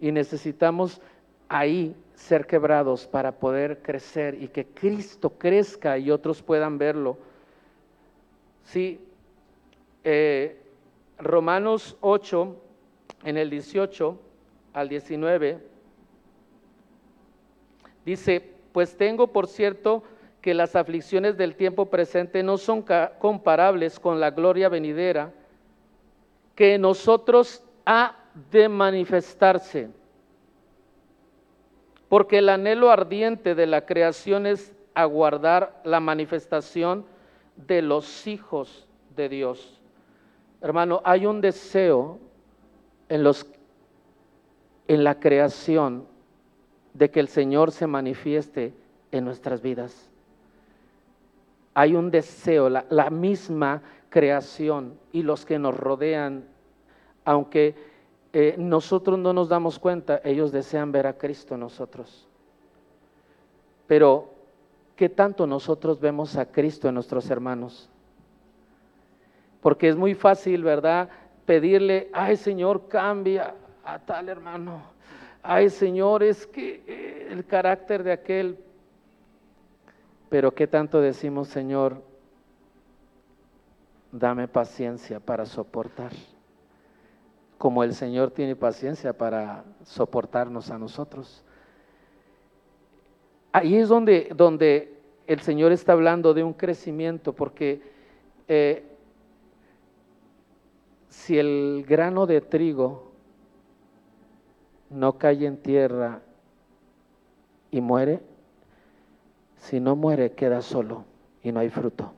y 0.00 0.12
necesitamos 0.12 1.00
ahí 1.48 1.94
ser 2.14 2.46
quebrados 2.46 3.06
para 3.06 3.32
poder 3.32 3.82
crecer 3.82 4.40
y 4.40 4.48
que 4.48 4.66
Cristo 4.66 5.30
crezca 5.30 5.98
y 5.98 6.10
otros 6.10 6.42
puedan 6.42 6.78
verlo. 6.78 7.18
Sí, 8.64 9.00
eh, 10.04 10.60
Romanos 11.18 11.96
8, 12.00 12.56
en 13.24 13.36
el 13.36 13.50
18 13.50 14.18
al 14.72 14.88
19, 14.88 15.58
dice, 18.04 18.48
pues 18.72 18.96
tengo 18.96 19.26
por 19.26 19.48
cierto 19.48 20.04
que 20.40 20.54
las 20.54 20.76
aflicciones 20.76 21.36
del 21.36 21.56
tiempo 21.56 21.86
presente 21.86 22.42
no 22.44 22.58
son 22.58 22.84
comparables 23.18 23.98
con 23.98 24.20
la 24.20 24.30
gloria 24.30 24.68
venidera 24.68 25.32
que 26.54 26.78
nosotros 26.78 27.64
ha 27.84 28.16
de 28.50 28.68
manifestarse. 28.68 29.90
Porque 32.08 32.38
el 32.38 32.48
anhelo 32.48 32.90
ardiente 32.90 33.54
de 33.54 33.66
la 33.66 33.86
creación 33.86 34.46
es 34.46 34.72
aguardar 34.94 35.80
la 35.84 36.00
manifestación 36.00 37.04
de 37.56 37.82
los 37.82 38.26
hijos 38.26 38.86
de 39.16 39.28
Dios. 39.28 39.80
Hermano, 40.60 41.00
hay 41.04 41.26
un 41.26 41.40
deseo 41.40 42.18
en, 43.08 43.22
los, 43.22 43.46
en 44.88 45.04
la 45.04 45.18
creación 45.18 46.06
de 46.94 47.10
que 47.10 47.20
el 47.20 47.28
Señor 47.28 47.72
se 47.72 47.86
manifieste 47.86 48.74
en 49.10 49.24
nuestras 49.24 49.62
vidas. 49.62 50.10
Hay 51.74 51.94
un 51.94 52.10
deseo, 52.10 52.68
la, 52.68 52.84
la 52.90 53.10
misma 53.10 53.82
creación 54.10 54.98
y 55.10 55.22
los 55.22 55.46
que 55.46 55.58
nos 55.58 55.74
rodean, 55.74 56.44
aunque 57.24 57.74
eh, 58.32 58.54
nosotros 58.58 59.18
no 59.18 59.32
nos 59.32 59.48
damos 59.48 59.78
cuenta, 59.78 60.20
ellos 60.24 60.52
desean 60.52 60.90
ver 60.90 61.06
a 61.06 61.18
Cristo 61.18 61.54
en 61.54 61.60
nosotros. 61.60 62.26
Pero, 63.86 64.30
¿qué 64.96 65.08
tanto 65.08 65.46
nosotros 65.46 66.00
vemos 66.00 66.36
a 66.36 66.46
Cristo 66.46 66.88
en 66.88 66.94
nuestros 66.94 67.28
hermanos? 67.30 67.90
Porque 69.60 69.88
es 69.88 69.96
muy 69.96 70.14
fácil, 70.14 70.64
¿verdad? 70.64 71.10
Pedirle, 71.44 72.08
ay 72.12 72.36
Señor, 72.36 72.88
cambia 72.88 73.54
a 73.84 73.98
tal 73.98 74.28
hermano. 74.28 74.82
Ay 75.42 75.68
Señor, 75.68 76.22
es 76.22 76.46
que 76.46 76.82
eh, 76.86 77.28
el 77.30 77.44
carácter 77.44 78.02
de 78.02 78.12
aquel. 78.12 78.58
Pero 80.30 80.54
¿qué 80.54 80.66
tanto 80.66 81.00
decimos, 81.00 81.48
Señor? 81.48 82.02
Dame 84.10 84.48
paciencia 84.48 85.20
para 85.20 85.44
soportar. 85.44 86.12
Como 87.62 87.84
el 87.84 87.94
Señor 87.94 88.32
tiene 88.32 88.56
paciencia 88.56 89.12
para 89.12 89.62
soportarnos 89.84 90.72
a 90.72 90.78
nosotros. 90.78 91.44
Ahí 93.52 93.76
es 93.76 93.88
donde, 93.88 94.32
donde 94.34 94.98
el 95.28 95.38
Señor 95.42 95.70
está 95.70 95.92
hablando 95.92 96.34
de 96.34 96.42
un 96.42 96.54
crecimiento, 96.54 97.34
porque 97.34 97.80
eh, 98.48 98.82
si 101.08 101.38
el 101.38 101.84
grano 101.88 102.26
de 102.26 102.40
trigo 102.40 103.12
no 104.90 105.16
cae 105.16 105.46
en 105.46 105.56
tierra 105.56 106.20
y 107.70 107.80
muere, 107.80 108.22
si 109.58 109.78
no 109.78 109.94
muere 109.94 110.32
queda 110.32 110.62
solo 110.62 111.04
y 111.44 111.52
no 111.52 111.60
hay 111.60 111.68
fruto. 111.68 112.12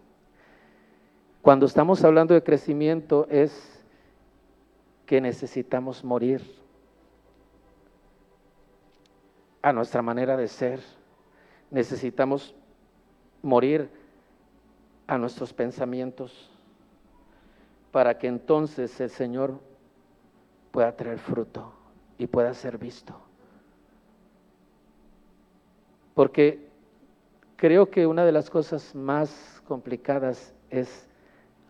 Cuando 1.43 1.67
estamos 1.67 2.03
hablando 2.03 2.33
de 2.33 2.43
crecimiento 2.43 3.27
es 3.29 3.74
que 5.07 5.21
necesitamos 5.21 6.05
morir 6.05 6.43
a 9.63 9.73
nuestra 9.73 10.03
manera 10.03 10.37
de 10.37 10.49
ser 10.49 10.81
necesitamos 11.75 12.55
morir 13.43 13.91
a 15.09 15.19
nuestros 15.19 15.53
pensamientos 15.53 16.49
para 17.91 18.17
que 18.17 18.29
entonces 18.29 19.01
el 19.01 19.11
Señor 19.11 19.59
pueda 20.71 20.95
traer 20.97 21.19
fruto 21.19 21.73
y 22.17 22.29
pueda 22.29 22.55
ser 22.55 22.79
visto. 22.79 23.21
Porque 26.15 26.69
creo 27.57 27.91
que 27.91 28.07
una 28.07 28.25
de 28.25 28.33
las 28.33 28.51
cosas 28.51 28.95
más 28.95 29.61
complicadas 29.67 30.55
es 30.71 31.09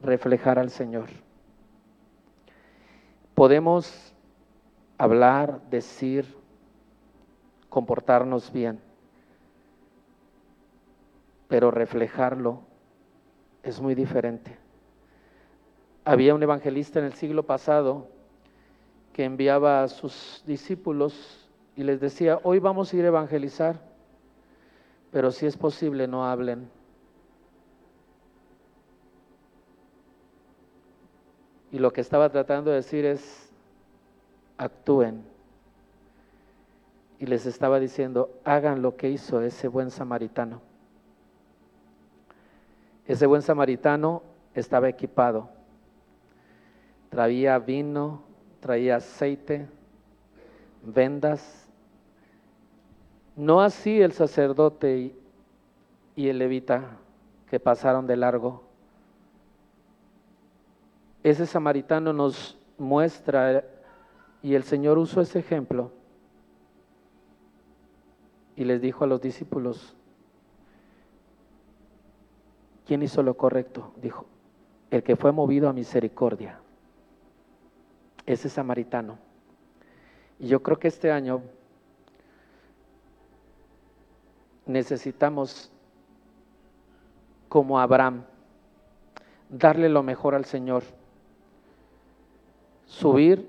reflejar 0.02 0.58
al 0.58 0.68
Señor. 0.68 1.08
Podemos 3.34 4.14
hablar, 4.98 5.60
decir, 5.70 6.26
comportarnos 7.68 8.52
bien 8.52 8.80
pero 11.54 11.70
reflejarlo 11.70 12.62
es 13.62 13.80
muy 13.80 13.94
diferente. 13.94 14.56
Había 16.04 16.34
un 16.34 16.42
evangelista 16.42 16.98
en 16.98 17.04
el 17.04 17.14
siglo 17.14 17.44
pasado 17.44 18.08
que 19.12 19.24
enviaba 19.24 19.84
a 19.84 19.88
sus 19.88 20.42
discípulos 20.46 21.48
y 21.76 21.84
les 21.84 22.00
decía, 22.00 22.40
hoy 22.42 22.58
vamos 22.58 22.92
a 22.92 22.96
ir 22.96 23.04
a 23.04 23.08
evangelizar, 23.08 23.80
pero 25.12 25.30
si 25.30 25.46
es 25.46 25.56
posible 25.56 26.08
no 26.08 26.26
hablen. 26.26 26.68
Y 31.74 31.80
lo 31.80 31.92
que 31.92 32.02
estaba 32.02 32.30
tratando 32.30 32.70
de 32.70 32.76
decir 32.76 33.04
es, 33.04 33.50
actúen. 34.58 35.24
Y 37.18 37.26
les 37.26 37.46
estaba 37.46 37.80
diciendo, 37.80 38.30
hagan 38.44 38.80
lo 38.80 38.96
que 38.96 39.10
hizo 39.10 39.40
ese 39.40 39.66
buen 39.66 39.90
samaritano. 39.90 40.60
Ese 43.08 43.26
buen 43.26 43.42
samaritano 43.42 44.22
estaba 44.54 44.88
equipado. 44.88 45.48
Traía 47.10 47.58
vino, 47.58 48.22
traía 48.60 48.94
aceite, 48.94 49.66
vendas. 50.80 51.66
No 53.34 53.60
así 53.60 54.00
el 54.00 54.12
sacerdote 54.12 55.12
y, 56.14 56.28
el 56.28 56.38
levita 56.38 56.98
que 57.50 57.58
pasaron 57.58 58.06
de 58.06 58.16
largo. 58.16 58.63
Ese 61.24 61.46
samaritano 61.46 62.12
nos 62.12 62.56
muestra, 62.78 63.64
y 64.42 64.54
el 64.54 64.62
Señor 64.62 64.98
usó 64.98 65.20
ese 65.20 65.40
ejemplo, 65.40 65.90
y 68.54 68.64
les 68.64 68.80
dijo 68.80 69.02
a 69.02 69.08
los 69.08 69.20
discípulos, 69.20 69.96
¿Quién 72.86 73.02
hizo 73.02 73.22
lo 73.22 73.36
correcto? 73.36 73.92
Dijo, 73.96 74.26
el 74.90 75.02
que 75.02 75.16
fue 75.16 75.32
movido 75.32 75.68
a 75.68 75.72
misericordia. 75.72 76.60
Ese 78.26 78.48
samaritano. 78.48 79.18
Y 80.38 80.48
yo 80.48 80.62
creo 80.62 80.78
que 80.78 80.88
este 80.88 81.10
año 81.10 81.42
necesitamos, 84.66 85.70
como 87.48 87.80
Abraham, 87.80 88.24
darle 89.48 89.88
lo 89.88 90.02
mejor 90.02 90.34
al 90.34 90.44
Señor, 90.44 90.82
subir 92.86 93.48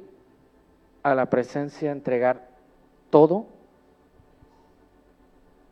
a 1.04 1.16
la 1.16 1.30
presencia, 1.30 1.92
entregar 1.92 2.50
todo 3.10 3.46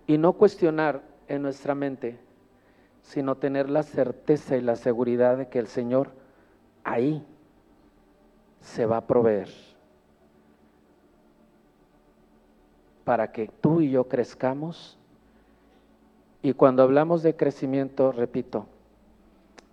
y 0.08 0.18
no 0.18 0.34
cuestionar 0.34 1.02
en 1.28 1.42
nuestra 1.42 1.76
mente 1.76 2.20
sino 3.04 3.36
tener 3.36 3.70
la 3.70 3.84
certeza 3.84 4.58
y 4.58 4.62
la 4.62 4.76
seguridad 4.76 5.38
de 5.38 5.48
que 5.48 5.60
el 5.60 5.68
Señor 5.68 6.12
ahí 6.84 7.24
se 8.62 8.86
va 8.86 8.98
a 8.98 9.08
proveer 9.08 9.50
para 13.04 13.32
que 13.32 13.50
tú 13.62 13.82
y 13.82 13.92
yo 13.92 14.08
crezcamos. 14.08 14.98
Y 16.42 16.54
cuando 16.54 16.84
hablamos 16.84 17.22
de 17.22 17.36
crecimiento, 17.36 18.14
repito, 18.14 18.66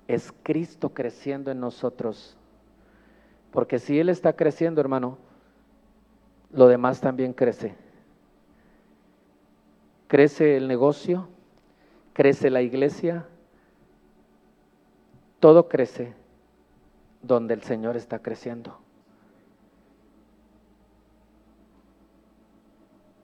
es 0.08 0.34
Cristo 0.42 0.90
creciendo 0.90 1.52
en 1.52 1.60
nosotros. 1.60 2.36
Porque 3.52 3.78
si 3.78 3.98
Él 3.98 4.08
está 4.08 4.34
creciendo, 4.34 4.80
hermano, 4.80 5.18
lo 6.52 6.68
demás 6.68 7.00
también 7.00 7.32
crece. 7.32 7.74
Crece 10.08 10.56
el 10.56 10.68
negocio, 10.68 11.28
crece 12.12 12.50
la 12.50 12.62
iglesia, 12.62 13.26
todo 15.38 15.68
crece 15.68 16.14
donde 17.22 17.54
el 17.54 17.62
Señor 17.62 17.96
está 17.96 18.20
creciendo. 18.20 18.78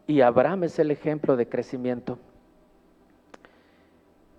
Y 0.06 0.20
Abraham 0.20 0.64
es 0.64 0.78
el 0.78 0.90
ejemplo 0.90 1.36
de 1.36 1.48
crecimiento. 1.48 2.18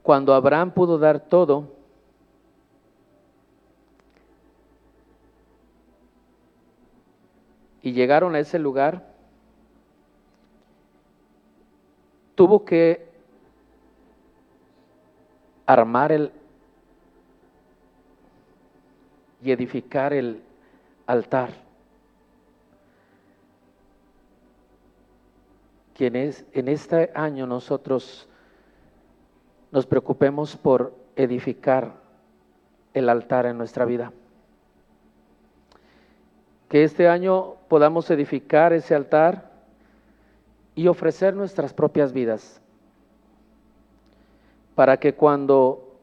Cuando 0.01 0.33
Abraham 0.33 0.71
pudo 0.71 0.97
dar 0.97 1.19
todo, 1.19 1.76
y 7.87 7.93
llegaron 7.93 8.35
a 8.35 8.39
ese 8.39 8.59
lugar, 8.59 9.01
tuvo 12.35 12.65
que 12.65 13.07
armar 15.65 16.11
el 16.11 16.33
y 19.41 19.53
edificar 19.53 20.11
el 20.11 20.43
altar. 21.05 21.53
Quienes 25.95 26.43
en 26.51 26.67
este 26.67 27.09
año 27.15 27.47
nosotros 27.47 28.27
nos 29.71 29.85
preocupemos 29.85 30.57
por 30.57 30.93
edificar 31.15 31.93
el 32.93 33.07
altar 33.07 33.45
en 33.45 33.57
nuestra 33.57 33.85
vida. 33.85 34.11
Que 36.69 36.83
este 36.83 37.07
año 37.07 37.55
podamos 37.67 38.09
edificar 38.11 38.73
ese 38.73 38.95
altar 38.95 39.51
y 40.75 40.87
ofrecer 40.87 41.35
nuestras 41.35 41.73
propias 41.73 42.13
vidas 42.13 42.61
para 44.75 44.97
que 44.97 45.15
cuando 45.15 45.95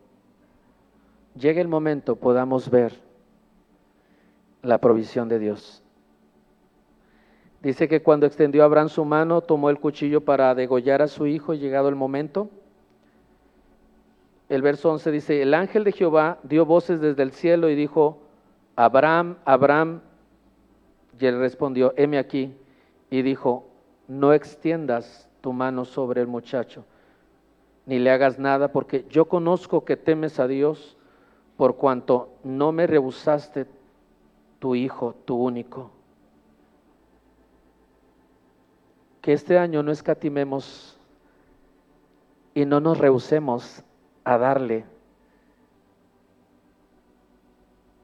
llegue 1.37 1.61
el 1.61 1.69
momento 1.69 2.17
podamos 2.17 2.71
ver 2.71 2.93
la 4.63 4.79
provisión 4.79 5.29
de 5.29 5.39
Dios. 5.39 5.83
Dice 7.63 7.89
que 7.89 8.03
cuando 8.03 8.27
extendió 8.27 8.65
Abraham 8.65 8.89
su 8.89 9.05
mano, 9.05 9.41
tomó 9.41 9.71
el 9.71 9.79
cuchillo 9.79 10.23
para 10.23 10.55
degollar 10.55 11.03
a 11.03 11.09
su 11.09 11.27
hijo 11.27 11.55
llegado 11.55 11.89
el 11.89 11.95
momento, 11.95 12.51
el 14.49 14.61
verso 14.61 14.91
11 14.91 15.11
dice, 15.11 15.43
el 15.43 15.55
ángel 15.55 15.85
de 15.85 15.93
Jehová 15.93 16.39
dio 16.43 16.67
voces 16.67 17.01
desde 17.01 17.23
el 17.23 17.33
cielo 17.33 17.71
y 17.71 17.75
dijo, 17.75 18.19
Abraham, 18.77 19.37
Abraham, 19.45 20.01
y 21.19 21.27
él 21.27 21.39
respondió, 21.39 21.95
heme 21.97 22.19
aquí, 22.19 22.55
y 23.11 23.23
dijo, 23.23 23.67
no 24.09 24.33
extiendas 24.33 25.29
tu 25.41 25.53
mano 25.53 25.85
sobre 25.85 26.21
el 26.21 26.27
muchacho, 26.27 26.85
ni 27.87 27.99
le 27.99 28.11
hagas 28.11 28.39
nada, 28.39 28.73
porque 28.73 29.07
yo 29.09 29.27
conozco 29.27 29.85
que 29.85 29.97
temes 29.97 30.41
a 30.41 30.47
Dios, 30.47 30.97
por 31.57 31.77
cuanto 31.77 32.31
no 32.43 32.73
me 32.73 32.87
rehusaste 32.87 33.67
tu 34.59 34.75
hijo, 34.75 35.15
tu 35.25 35.37
único. 35.37 35.91
Que 39.21 39.33
este 39.33 39.59
año 39.59 39.83
no 39.83 39.93
escatimemos 39.93 40.99
y 42.55 42.65
no 42.65 42.81
nos 42.81 42.99
rehusemos 42.99 43.83
a 44.25 44.39
darle 44.39 44.85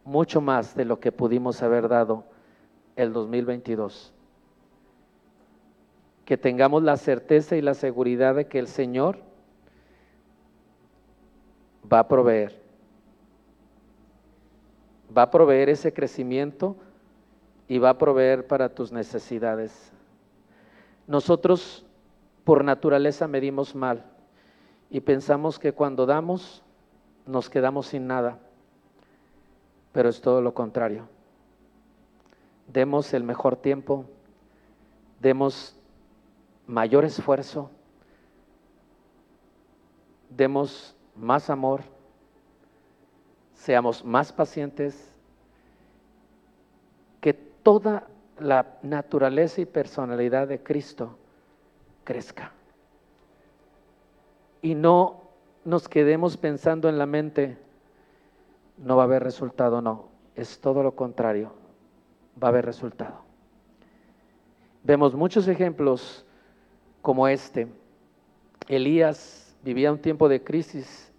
mucho 0.04 0.40
más 0.40 0.74
de 0.74 0.84
lo 0.84 1.00
que 1.00 1.12
pudimos 1.12 1.62
haber 1.62 1.88
dado 1.88 2.24
el 2.96 3.12
2022. 3.12 4.12
Que 6.24 6.36
tengamos 6.36 6.82
la 6.82 6.96
certeza 6.96 7.56
y 7.56 7.62
la 7.62 7.74
seguridad 7.74 8.34
de 8.34 8.46
que 8.46 8.58
el 8.58 8.68
Señor 8.68 9.18
va 11.90 12.00
a 12.00 12.08
proveer. 12.08 12.60
Va 15.16 15.22
a 15.22 15.30
proveer 15.30 15.68
ese 15.68 15.92
crecimiento 15.92 16.76
y 17.66 17.78
va 17.78 17.90
a 17.90 17.98
proveer 17.98 18.46
para 18.46 18.68
tus 18.68 18.92
necesidades. 18.92 19.92
Nosotros 21.06 21.84
por 22.44 22.64
naturaleza 22.64 23.26
medimos 23.28 23.74
mal 23.74 24.04
y 24.90 25.00
pensamos 25.00 25.58
que 25.58 25.72
cuando 25.72 26.06
damos 26.06 26.62
nos 27.26 27.48
quedamos 27.48 27.86
sin 27.86 28.06
nada, 28.06 28.38
pero 29.92 30.08
es 30.08 30.20
todo 30.20 30.40
lo 30.40 30.54
contrario. 30.54 31.08
Demos 32.72 33.12
el 33.14 33.24
mejor 33.24 33.56
tiempo, 33.56 34.04
demos 35.18 35.76
mayor 36.66 37.04
esfuerzo, 37.04 37.70
demos 40.28 40.94
más 41.16 41.50
amor, 41.50 41.82
seamos 43.54 44.04
más 44.04 44.32
pacientes, 44.32 45.12
que 47.20 47.34
toda 47.34 48.06
la 48.38 48.78
naturaleza 48.82 49.60
y 49.60 49.66
personalidad 49.66 50.46
de 50.46 50.62
Cristo 50.62 51.18
crezca. 52.04 52.52
Y 54.62 54.76
no 54.76 55.22
nos 55.64 55.88
quedemos 55.88 56.36
pensando 56.36 56.88
en 56.88 56.98
la 56.98 57.06
mente, 57.06 57.58
no 58.78 58.96
va 58.96 59.02
a 59.02 59.06
haber 59.06 59.24
resultado, 59.24 59.82
no, 59.82 60.08
es 60.36 60.60
todo 60.60 60.82
lo 60.82 60.94
contrario, 60.94 61.59
va 62.42 62.48
a 62.48 62.50
haber 62.50 62.64
resultado. 62.64 63.20
Vemos 64.82 65.14
muchos 65.14 65.46
ejemplos 65.48 66.24
como 67.02 67.28
este. 67.28 67.68
Elías 68.68 69.56
vivía 69.62 69.92
un 69.92 69.98
tiempo 69.98 70.28
de 70.28 70.42
crisis, 70.42 71.12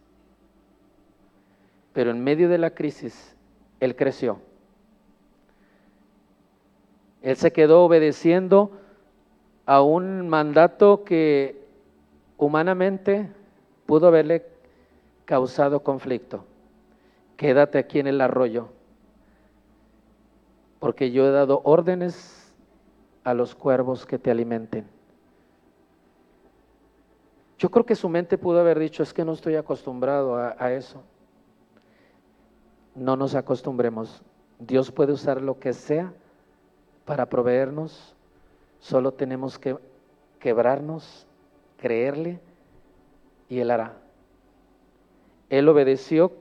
pero 1.94 2.12
en 2.12 2.24
medio 2.24 2.50
de 2.50 2.58
la 2.58 2.72
crisis 2.72 3.36
él 3.80 3.96
creció. 3.96 4.40
Él 7.22 7.36
se 7.36 7.52
quedó 7.52 7.84
obedeciendo 7.84 8.72
a 9.66 9.82
un 9.82 10.28
mandato 10.28 11.04
que 11.04 11.68
humanamente 12.38 13.30
pudo 13.86 14.08
haberle 14.08 14.46
causado 15.26 15.82
conflicto. 15.82 16.46
Quédate 17.38 17.78
aquí 17.78 18.00
en 18.00 18.08
el 18.08 18.22
arroyo, 18.22 18.70
porque 20.82 21.12
yo 21.12 21.28
he 21.28 21.32
dado 21.32 21.62
órdenes 21.64 22.52
a 23.24 23.36
los 23.36 23.54
cuervos 23.54 24.04
que 24.08 24.18
te 24.18 24.32
alimenten. 24.32 24.88
Yo 27.60 27.70
creo 27.70 27.86
que 27.86 27.96
su 27.96 28.10
mente 28.10 28.36
pudo 28.40 28.60
haber 28.60 28.80
dicho, 28.80 29.04
es 29.04 29.14
que 29.14 29.24
no 29.24 29.34
estoy 29.34 29.56
acostumbrado 29.56 30.36
a, 30.36 30.74
eso. 30.74 31.04
No 32.96 33.16
nos 33.16 33.36
acostumbremos. 33.36 34.24
Dios 34.58 34.92
puede 34.92 35.14
usar 35.14 35.40
lo 35.40 35.60
que 35.60 35.72
sea 35.74 36.12
para 37.06 37.28
proveernos. 37.28 38.16
Solo 38.80 39.12
tenemos 39.12 39.60
que 39.60 39.78
quebrarnos 40.40 41.28
creerle 41.78 42.40
y 43.50 43.60
él 43.60 43.70
hará. 43.70 43.94
Él 45.52 45.70
obedeció 45.70 46.32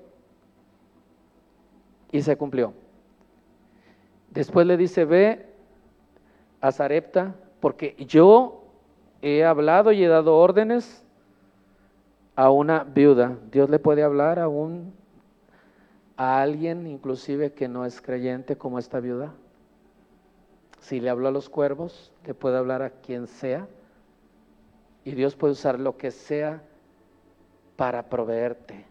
y 2.10 2.22
se 2.22 2.38
cumplió. 2.38 2.79
Después 4.30 4.66
le 4.66 4.76
dice, 4.76 5.04
ve 5.04 5.46
a 6.60 6.72
Zarepta, 6.72 7.34
porque 7.60 7.96
yo 7.98 8.64
he 9.22 9.44
hablado 9.44 9.92
y 9.92 10.02
he 10.02 10.08
dado 10.08 10.36
órdenes 10.36 11.04
a 12.36 12.50
una 12.50 12.84
viuda. 12.84 13.36
Dios 13.50 13.68
le 13.68 13.78
puede 13.78 14.02
hablar 14.02 14.38
a 14.38 14.48
un 14.48 14.94
a 16.16 16.42
alguien 16.42 16.86
inclusive 16.86 17.54
que 17.54 17.66
no 17.66 17.86
es 17.86 18.02
creyente 18.02 18.56
como 18.56 18.78
esta 18.78 19.00
viuda. 19.00 19.32
Si 20.80 21.00
le 21.00 21.08
habló 21.08 21.28
a 21.28 21.30
los 21.30 21.48
cuervos, 21.48 22.12
le 22.26 22.34
puede 22.34 22.58
hablar 22.58 22.82
a 22.82 22.90
quien 22.90 23.26
sea. 23.26 23.66
Y 25.02 25.12
Dios 25.12 25.34
puede 25.34 25.54
usar 25.54 25.80
lo 25.80 25.96
que 25.96 26.10
sea 26.10 26.62
para 27.76 28.10
proveerte, 28.10 28.84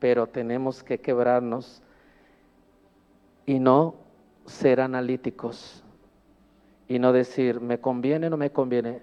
pero 0.00 0.26
tenemos 0.26 0.82
que 0.82 0.98
quebrarnos 0.98 1.80
y 3.46 3.60
no 3.60 3.94
ser 4.46 4.80
analíticos 4.80 5.82
y 6.88 6.98
no 6.98 7.12
decir, 7.12 7.60
me 7.60 7.80
conviene 7.80 8.26
o 8.26 8.30
no 8.30 8.36
me 8.36 8.50
conviene, 8.50 9.00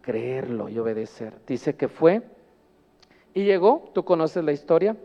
creerlo 0.00 0.68
y 0.68 0.78
obedecer. 0.78 1.34
Dice 1.46 1.74
que 1.74 1.88
fue 1.88 2.22
y 3.34 3.44
llegó, 3.44 3.90
tú 3.92 4.04
conoces 4.04 4.42
la 4.42 4.52
historia, 4.52 4.96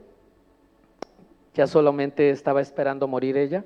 ya 1.54 1.68
solamente 1.68 2.30
estaba 2.30 2.62
esperando 2.62 3.08
morir 3.08 3.36
ella. 3.36 3.66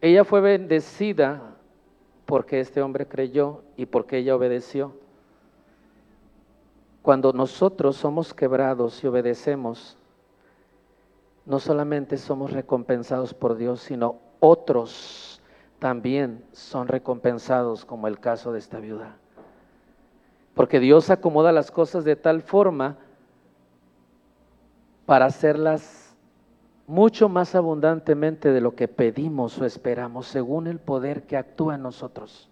Ella 0.00 0.24
fue 0.24 0.40
bendecida 0.40 1.56
porque 2.26 2.60
este 2.60 2.82
hombre 2.82 3.06
creyó 3.06 3.62
y 3.76 3.86
porque 3.86 4.18
ella 4.18 4.36
obedeció. 4.36 4.94
Cuando 7.02 7.32
nosotros 7.32 7.96
somos 7.96 8.32
quebrados 8.32 9.02
y 9.02 9.06
obedecemos, 9.06 9.98
no 11.46 11.58
solamente 11.58 12.16
somos 12.16 12.52
recompensados 12.52 13.34
por 13.34 13.56
Dios, 13.56 13.80
sino 13.80 14.18
otros 14.40 15.40
también 15.78 16.44
son 16.52 16.88
recompensados, 16.88 17.84
como 17.84 18.08
el 18.08 18.18
caso 18.18 18.52
de 18.52 18.58
esta 18.58 18.80
viuda. 18.80 19.16
Porque 20.54 20.80
Dios 20.80 21.10
acomoda 21.10 21.52
las 21.52 21.70
cosas 21.70 22.04
de 22.04 22.16
tal 22.16 22.42
forma 22.42 22.96
para 25.04 25.26
hacerlas 25.26 26.14
mucho 26.86 27.28
más 27.28 27.54
abundantemente 27.54 28.52
de 28.52 28.60
lo 28.60 28.74
que 28.74 28.88
pedimos 28.88 29.58
o 29.58 29.64
esperamos, 29.64 30.26
según 30.26 30.66
el 30.66 30.78
poder 30.78 31.24
que 31.24 31.36
actúa 31.36 31.74
en 31.74 31.82
nosotros. 31.82 32.48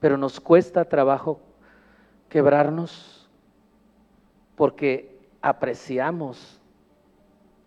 Pero 0.00 0.16
nos 0.16 0.40
cuesta 0.40 0.84
trabajo 0.84 1.40
quebrarnos 2.28 3.28
porque 4.56 5.18
apreciamos, 5.42 6.60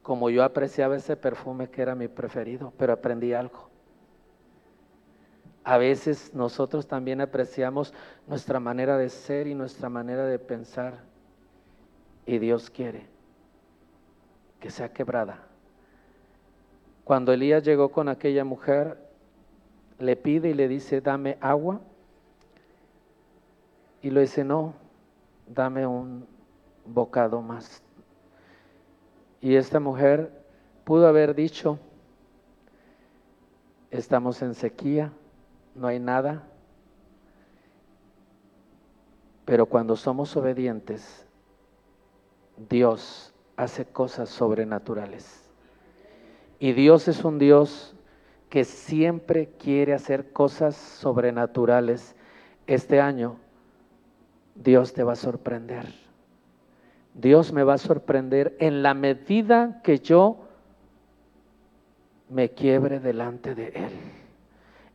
como 0.07 0.29
yo 0.29 0.45
apreciaba 0.45 0.95
ese 0.95 1.17
perfume 1.17 1.67
que 1.69 1.81
era 1.81 1.93
mi 1.93 2.07
preferido, 2.07 2.71
pero 2.77 2.93
aprendí 2.93 3.33
algo. 3.33 3.67
A 5.65 5.77
veces 5.77 6.33
nosotros 6.33 6.87
también 6.87 7.19
apreciamos 7.19 7.93
nuestra 8.25 8.61
manera 8.61 8.97
de 8.97 9.09
ser 9.09 9.47
y 9.47 9.53
nuestra 9.53 9.89
manera 9.89 10.25
de 10.25 10.39
pensar 10.39 10.99
y 12.25 12.37
Dios 12.37 12.69
quiere 12.69 13.05
que 14.61 14.71
sea 14.71 14.93
quebrada. 14.93 15.39
Cuando 17.03 17.33
Elías 17.33 17.65
llegó 17.65 17.89
con 17.89 18.07
aquella 18.07 18.45
mujer, 18.45 18.97
le 19.99 20.15
pide 20.15 20.51
y 20.51 20.53
le 20.53 20.69
dice, 20.69 21.01
dame 21.01 21.37
agua. 21.41 21.81
Y 24.01 24.11
le 24.11 24.21
dice, 24.21 24.45
no, 24.45 24.73
dame 25.47 25.85
un 25.85 26.25
bocado 26.85 27.41
más. 27.41 27.83
Y 29.41 29.55
esta 29.55 29.79
mujer 29.79 30.31
pudo 30.83 31.07
haber 31.07 31.35
dicho, 31.35 31.79
estamos 33.91 34.41
en 34.41 34.55
sequía, 34.55 35.11
no 35.75 35.87
hay 35.87 35.99
nada. 35.99 36.43
Pero 39.45 39.65
cuando 39.65 39.95
somos 39.95 40.35
obedientes, 40.35 41.25
Dios 42.69 43.33
hace 43.55 43.85
cosas 43.85 44.29
sobrenaturales. 44.29 45.43
Y 46.59 46.73
Dios 46.73 47.07
es 47.07 47.23
un 47.23 47.37
Dios 47.37 47.95
que 48.49 48.63
siempre 48.63 49.49
quiere 49.59 49.93
hacer 49.93 50.31
cosas 50.31 50.75
sobrenaturales. 50.75 52.15
Este 52.65 52.99
año 52.99 53.37
Dios 54.55 54.93
te 54.93 55.03
va 55.03 55.13
a 55.13 55.17
sorprender. 55.17 56.06
Dios 57.17 57.51
me 57.51 57.63
va 57.63 57.73
a 57.73 57.79
sorprender 57.79 58.55
en 58.59 58.83
la 58.83 58.93
medida 58.93 59.81
que 59.83 59.99
yo 59.99 60.37
me 62.29 62.49
quiebre 62.49 62.99
delante 62.99 63.55
de 63.55 63.69
Él. 63.69 63.91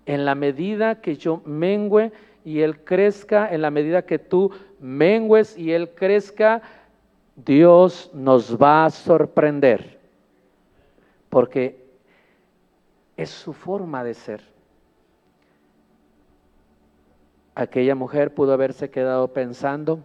En 0.07 0.25
la 0.25 0.37
medida 0.37 1.01
que 1.01 1.17
yo 1.17 1.43
mengüe 1.45 2.13
y 2.45 2.61
Él 2.61 2.85
crezca, 2.85 3.53
en 3.53 3.61
la 3.61 3.73
medida 3.73 4.03
que 4.03 4.21
tú 4.21 4.53
mengues 4.79 5.59
y 5.59 5.73
Él 5.73 5.91
crezca, 5.91 6.63
Dios 7.35 8.11
nos 8.15 8.57
va 8.57 8.85
a 8.85 8.91
sorprender. 8.91 9.99
Porque 11.29 11.85
es 13.17 13.31
su 13.31 13.53
forma 13.53 14.05
de 14.05 14.15
ser. 14.15 14.43
Aquella 17.57 17.97
mujer 17.97 18.33
pudo 18.33 18.53
haberse 18.53 18.91
quedado 18.91 19.33
pensando, 19.33 20.05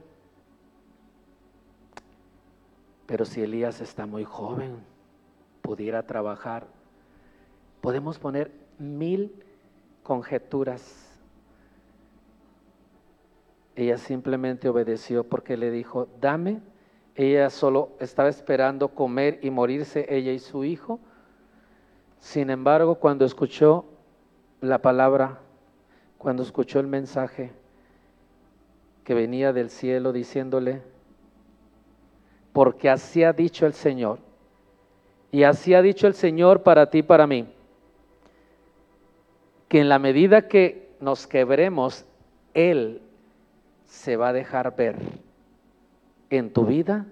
pero 3.08 3.24
si 3.26 3.42
Elías 3.42 3.80
está 3.80 4.06
muy 4.06 4.26
joven, 4.26 4.76
pudiera 5.62 6.04
trabajar. 6.04 6.68
Podemos 7.82 8.20
poner 8.20 8.52
mil 8.78 9.44
conjeturas. 10.04 11.10
Ella 13.78 13.98
simplemente 13.98 14.68
obedeció 14.68 15.24
porque 15.24 15.56
le 15.56 15.72
dijo, 15.72 16.10
dame. 16.20 16.60
Ella 17.16 17.50
solo 17.50 17.92
estaba 18.00 18.30
esperando 18.30 18.90
comer 18.90 19.40
y 19.42 19.50
morirse, 19.50 20.06
ella 20.10 20.34
y 20.34 20.40
su 20.40 20.66
hijo. 20.66 21.00
Sin 22.20 22.50
embargo, 22.50 22.96
cuando 22.96 23.26
escuchó 23.26 23.86
la 24.60 24.82
palabra, 24.82 25.40
cuando 26.18 26.44
escuchó 26.44 26.80
el 26.80 26.88
mensaje 26.88 27.52
que 29.04 29.14
venía 29.14 29.54
del 29.54 29.70
cielo 29.70 30.12
diciéndole, 30.12 30.82
porque 32.58 32.90
así 32.90 33.24
ha 33.24 33.34
dicho 33.34 33.68
el 33.68 33.74
Señor, 33.74 34.18
y 35.32 35.44
así 35.44 35.76
ha 35.76 35.82
dicho 35.84 36.08
el 36.08 36.16
Señor 36.16 36.64
para 36.64 36.90
ti, 36.90 37.04
para 37.04 37.28
mí, 37.28 37.48
que 39.68 39.80
en 39.80 39.90
la 39.90 40.00
medida 40.00 40.48
que 40.48 40.90
nos 41.00 41.28
quebremos, 41.28 42.04
Él 42.56 43.04
se 43.86 44.18
va 44.18 44.30
a 44.30 44.34
dejar 44.34 44.76
ver 44.76 44.96
en 46.32 46.52
tu 46.52 46.66
vida 46.66 47.06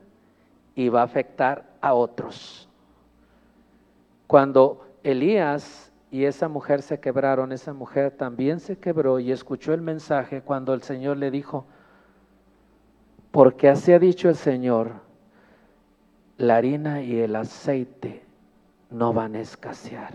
y 0.73 0.89
va 0.89 1.01
a 1.01 1.05
afectar 1.05 1.63
a 1.79 1.93
otros. 1.93 2.67
Cuando 4.25 4.87
Elías 5.03 5.91
y 6.09 6.25
esa 6.25 6.47
mujer 6.47 6.81
se 6.81 6.99
quebraron, 6.99 7.51
esa 7.51 7.71
mujer 7.71 8.09
también 8.09 8.59
se 8.59 8.79
quebró 8.79 9.19
y 9.19 9.31
escuchó 9.31 9.75
el 9.75 9.81
mensaje 9.81 10.41
cuando 10.41 10.73
el 10.73 10.81
Señor 10.81 11.17
le 11.17 11.29
dijo, 11.29 11.67
porque 13.29 13.69
así 13.69 13.93
ha 13.93 13.99
dicho 13.99 14.27
el 14.27 14.35
Señor, 14.37 15.05
la 16.37 16.57
harina 16.57 17.01
y 17.01 17.17
el 17.19 17.35
aceite 17.35 18.23
no 18.89 19.13
van 19.13 19.35
a 19.35 19.39
escasear. 19.39 20.13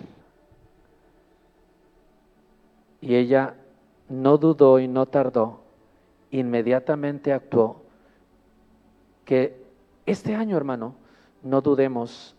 Y 3.00 3.14
ella 3.14 3.54
no 4.08 4.36
dudó 4.36 4.78
y 4.78 4.88
no 4.88 5.06
tardó, 5.06 5.60
inmediatamente 6.30 7.32
actuó. 7.32 7.82
Que 9.24 9.64
este 10.06 10.34
año, 10.34 10.56
hermano, 10.56 10.94
no 11.42 11.60
dudemos 11.60 12.34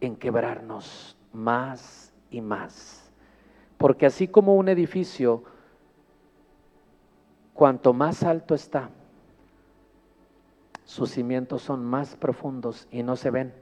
en 0.00 0.16
quebrarnos 0.16 1.16
más 1.32 2.12
y 2.30 2.40
más. 2.40 3.10
Porque 3.78 4.06
así 4.06 4.28
como 4.28 4.56
un 4.56 4.68
edificio, 4.68 5.44
cuanto 7.54 7.92
más 7.92 8.22
alto 8.22 8.54
está, 8.54 8.90
sus 10.90 11.12
cimientos 11.12 11.62
son 11.62 11.84
más 11.84 12.16
profundos 12.16 12.88
y 12.90 13.04
no 13.04 13.14
se 13.14 13.30
ven. 13.30 13.52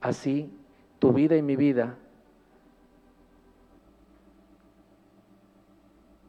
Así 0.00 0.50
tu 0.98 1.12
vida 1.12 1.36
y 1.36 1.42
mi 1.42 1.54
vida, 1.54 1.96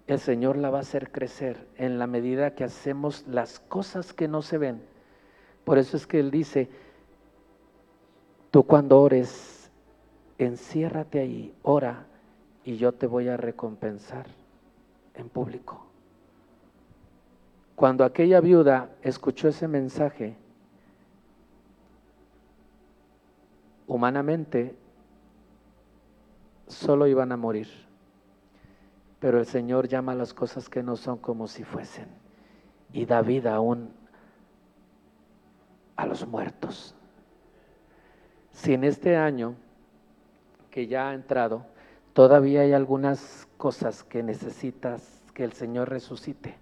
el 0.05 0.19
Señor 0.19 0.57
la 0.57 0.69
va 0.69 0.77
a 0.77 0.81
hacer 0.81 1.11
crecer 1.11 1.67
en 1.75 1.97
la 1.97 2.05
medida 2.05 2.53
que 2.53 2.65
hacemos 2.65 3.25
las 3.25 3.59
cosas 3.61 4.13
que 4.13 4.27
no 4.27 4.43
se 4.43 4.59
ven. 4.59 4.83
Por 5.63 5.79
eso 5.79 5.97
es 5.97 6.05
que 6.05 6.19
Él 6.19 6.29
dice, 6.29 6.69
Tú 8.51 8.61
cuando 8.61 9.01
ores, 9.01 9.71
enciérrate 10.38 11.19
ahí, 11.19 11.51
ora 11.63 12.05
y 12.63 12.77
yo 12.77 12.91
te 12.91 13.07
voy 13.07 13.27
a 13.29 13.38
recompensar 13.38 14.27
en 15.15 15.29
público. 15.29 15.94
Cuando 17.75 18.05
aquella 18.05 18.39
viuda 18.39 18.89
escuchó 19.01 19.49
ese 19.49 19.67
mensaje, 19.67 20.38
humanamente 23.88 24.75
solo 26.67 27.07
iban 27.07 27.31
a 27.31 27.38
morir, 27.38 27.67
pero 29.19 29.39
el 29.39 29.45
Señor 29.45 29.88
llama 29.88 30.15
las 30.15 30.33
cosas 30.33 30.69
que 30.69 30.83
no 30.83 30.95
son 30.95 31.17
como 31.17 31.47
si 31.47 31.63
fuesen. 31.63 32.07
Y 32.93 33.05
da 33.05 33.21
vida 33.21 33.55
aún 33.55 33.89
a 35.95 36.05
los 36.05 36.25
muertos. 36.25 36.95
Si 38.53 38.73
en 38.73 38.85
este 38.85 39.17
año 39.17 39.55
que 40.71 40.88
ya 40.88 41.09
ha 41.09 41.13
entrado, 41.13 41.65
todavía 42.13 42.61
hay 42.61 42.71
algunas 42.71 43.47
cosas 43.57 44.03
que 44.03 44.23
necesitas 44.23 45.21
que 45.33 45.43
el 45.43 45.51
Señor 45.51 45.89
resucite, 45.89 46.55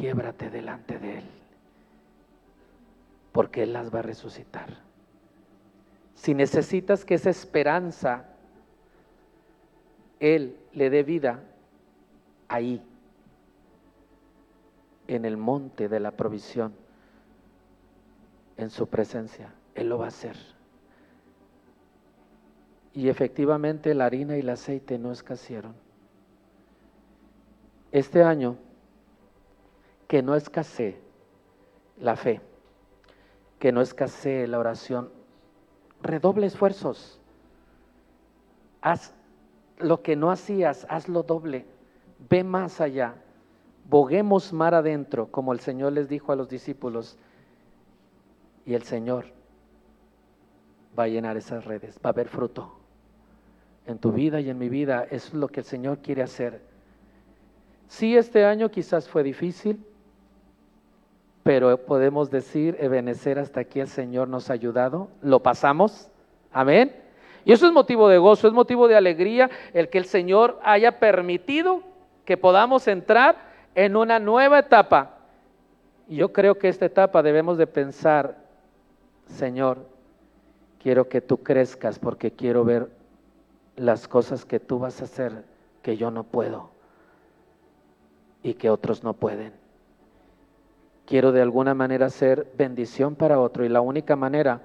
quiebrate 0.00 0.50
delante 0.50 0.98
de 0.98 1.18
Él, 1.18 1.24
porque 3.32 3.62
Él 3.64 3.72
las 3.72 3.94
va 3.94 4.00
a 4.00 4.02
resucitar. 4.02 4.78
Si 6.14 6.34
necesitas 6.34 7.04
que 7.04 7.14
esa 7.14 7.30
esperanza 7.30 8.24
Él 10.18 10.56
le 10.72 10.90
dé 10.90 11.02
vida, 11.02 11.42
ahí, 12.48 12.82
en 15.08 15.24
el 15.24 15.36
monte 15.36 15.88
de 15.88 16.00
la 16.00 16.10
provisión, 16.12 16.72
en 18.56 18.70
su 18.70 18.86
presencia 18.88 19.52
él 19.74 19.88
lo 19.88 19.98
va 19.98 20.06
a 20.06 20.08
hacer. 20.08 20.36
Y 22.92 23.08
efectivamente 23.08 23.94
la 23.94 24.06
harina 24.06 24.36
y 24.36 24.40
el 24.40 24.50
aceite 24.50 24.98
no 24.98 25.12
escasearon. 25.12 25.74
Este 27.92 28.22
año, 28.22 28.56
que 30.10 30.24
no 30.24 30.34
escasee 30.34 30.96
la 32.00 32.16
fe, 32.16 32.40
que 33.60 33.70
no 33.70 33.80
escasee 33.80 34.48
la 34.48 34.58
oración, 34.58 35.08
redoble 36.02 36.48
esfuerzos. 36.48 37.20
Haz 38.80 39.14
lo 39.78 40.02
que 40.02 40.16
no 40.16 40.32
hacías, 40.32 40.84
hazlo 40.90 41.22
doble. 41.22 41.64
Ve 42.28 42.42
más 42.42 42.80
allá. 42.80 43.14
Boguemos 43.88 44.52
mar 44.52 44.74
adentro, 44.74 45.30
como 45.30 45.52
el 45.52 45.60
Señor 45.60 45.92
les 45.92 46.08
dijo 46.08 46.32
a 46.32 46.36
los 46.36 46.48
discípulos. 46.48 47.16
Y 48.66 48.74
el 48.74 48.82
Señor 48.82 49.26
va 50.98 51.04
a 51.04 51.08
llenar 51.08 51.36
esas 51.36 51.66
redes, 51.66 52.00
va 52.04 52.10
a 52.10 52.12
haber 52.12 52.26
fruto. 52.26 52.74
En 53.86 54.00
tu 54.00 54.10
vida 54.10 54.40
y 54.40 54.50
en 54.50 54.58
mi 54.58 54.68
vida, 54.68 55.06
es 55.08 55.32
lo 55.32 55.46
que 55.46 55.60
el 55.60 55.66
Señor 55.66 55.98
quiere 55.98 56.24
hacer. 56.24 56.62
Sí, 57.86 58.16
este 58.16 58.44
año 58.44 58.72
quizás 58.72 59.08
fue 59.08 59.22
difícil, 59.22 59.86
pero 61.42 61.76
podemos 61.78 62.30
decir, 62.30 62.76
Ebenecer, 62.80 63.38
hasta 63.38 63.60
aquí 63.60 63.80
el 63.80 63.88
Señor 63.88 64.28
nos 64.28 64.50
ha 64.50 64.52
ayudado, 64.52 65.08
lo 65.22 65.40
pasamos, 65.40 66.10
amén. 66.52 66.94
Y 67.44 67.52
eso 67.52 67.66
es 67.66 67.72
motivo 67.72 68.08
de 68.08 68.18
gozo, 68.18 68.46
es 68.46 68.54
motivo 68.54 68.88
de 68.88 68.96
alegría 68.96 69.50
el 69.72 69.88
que 69.88 69.98
el 69.98 70.04
Señor 70.04 70.58
haya 70.62 70.98
permitido 70.98 71.82
que 72.24 72.36
podamos 72.36 72.86
entrar 72.86 73.36
en 73.74 73.96
una 73.96 74.18
nueva 74.18 74.58
etapa. 74.58 75.18
Yo 76.08 76.32
creo 76.32 76.58
que 76.58 76.68
esta 76.68 76.86
etapa 76.86 77.22
debemos 77.22 77.56
de 77.56 77.66
pensar, 77.66 78.36
Señor, 79.26 79.86
quiero 80.82 81.08
que 81.08 81.20
tú 81.20 81.38
crezcas 81.38 81.98
porque 81.98 82.32
quiero 82.32 82.64
ver 82.64 82.90
las 83.76 84.08
cosas 84.08 84.44
que 84.44 84.60
tú 84.60 84.78
vas 84.78 85.00
a 85.00 85.04
hacer 85.04 85.44
que 85.82 85.96
yo 85.96 86.10
no 86.10 86.24
puedo 86.24 86.70
y 88.42 88.54
que 88.54 88.68
otros 88.68 89.02
no 89.02 89.14
pueden. 89.14 89.59
Quiero 91.10 91.30
de 91.30 91.42
alguna 91.42 91.74
manera 91.74 92.08
ser 92.08 92.50
bendición 92.56 93.16
para 93.16 93.38
otro 93.38 93.66
y 93.66 93.68
la 93.68 93.82
única 93.82 94.16
manera 94.16 94.62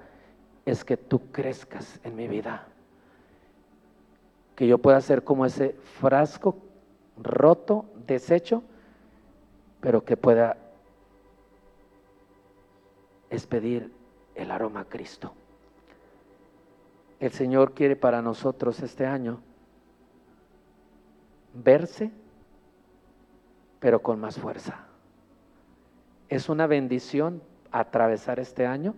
es 0.64 0.82
que 0.82 0.96
tú 0.96 1.30
crezcas 1.30 2.00
en 2.02 2.16
mi 2.16 2.26
vida. 2.26 2.66
Que 4.54 4.66
yo 4.66 4.78
pueda 4.78 4.98
ser 5.02 5.24
como 5.24 5.44
ese 5.44 5.72
frasco 6.00 6.56
roto, 7.18 7.84
deshecho, 8.06 8.62
pero 9.82 10.02
que 10.06 10.16
pueda 10.16 10.56
expedir 13.28 13.92
el 14.34 14.50
aroma 14.50 14.80
a 14.80 14.84
Cristo 14.84 15.34
el 17.20 17.32
Señor 17.32 17.72
quiere 17.72 17.96
para 17.96 18.20
nosotros 18.20 18.80
este 18.82 19.06
año 19.06 19.40
verse, 21.54 22.10
pero 23.80 24.02
con 24.02 24.20
más 24.20 24.38
fuerza. 24.38 24.85
Es 26.28 26.48
una 26.48 26.66
bendición 26.66 27.42
atravesar 27.70 28.40
este 28.40 28.66
año, 28.66 28.94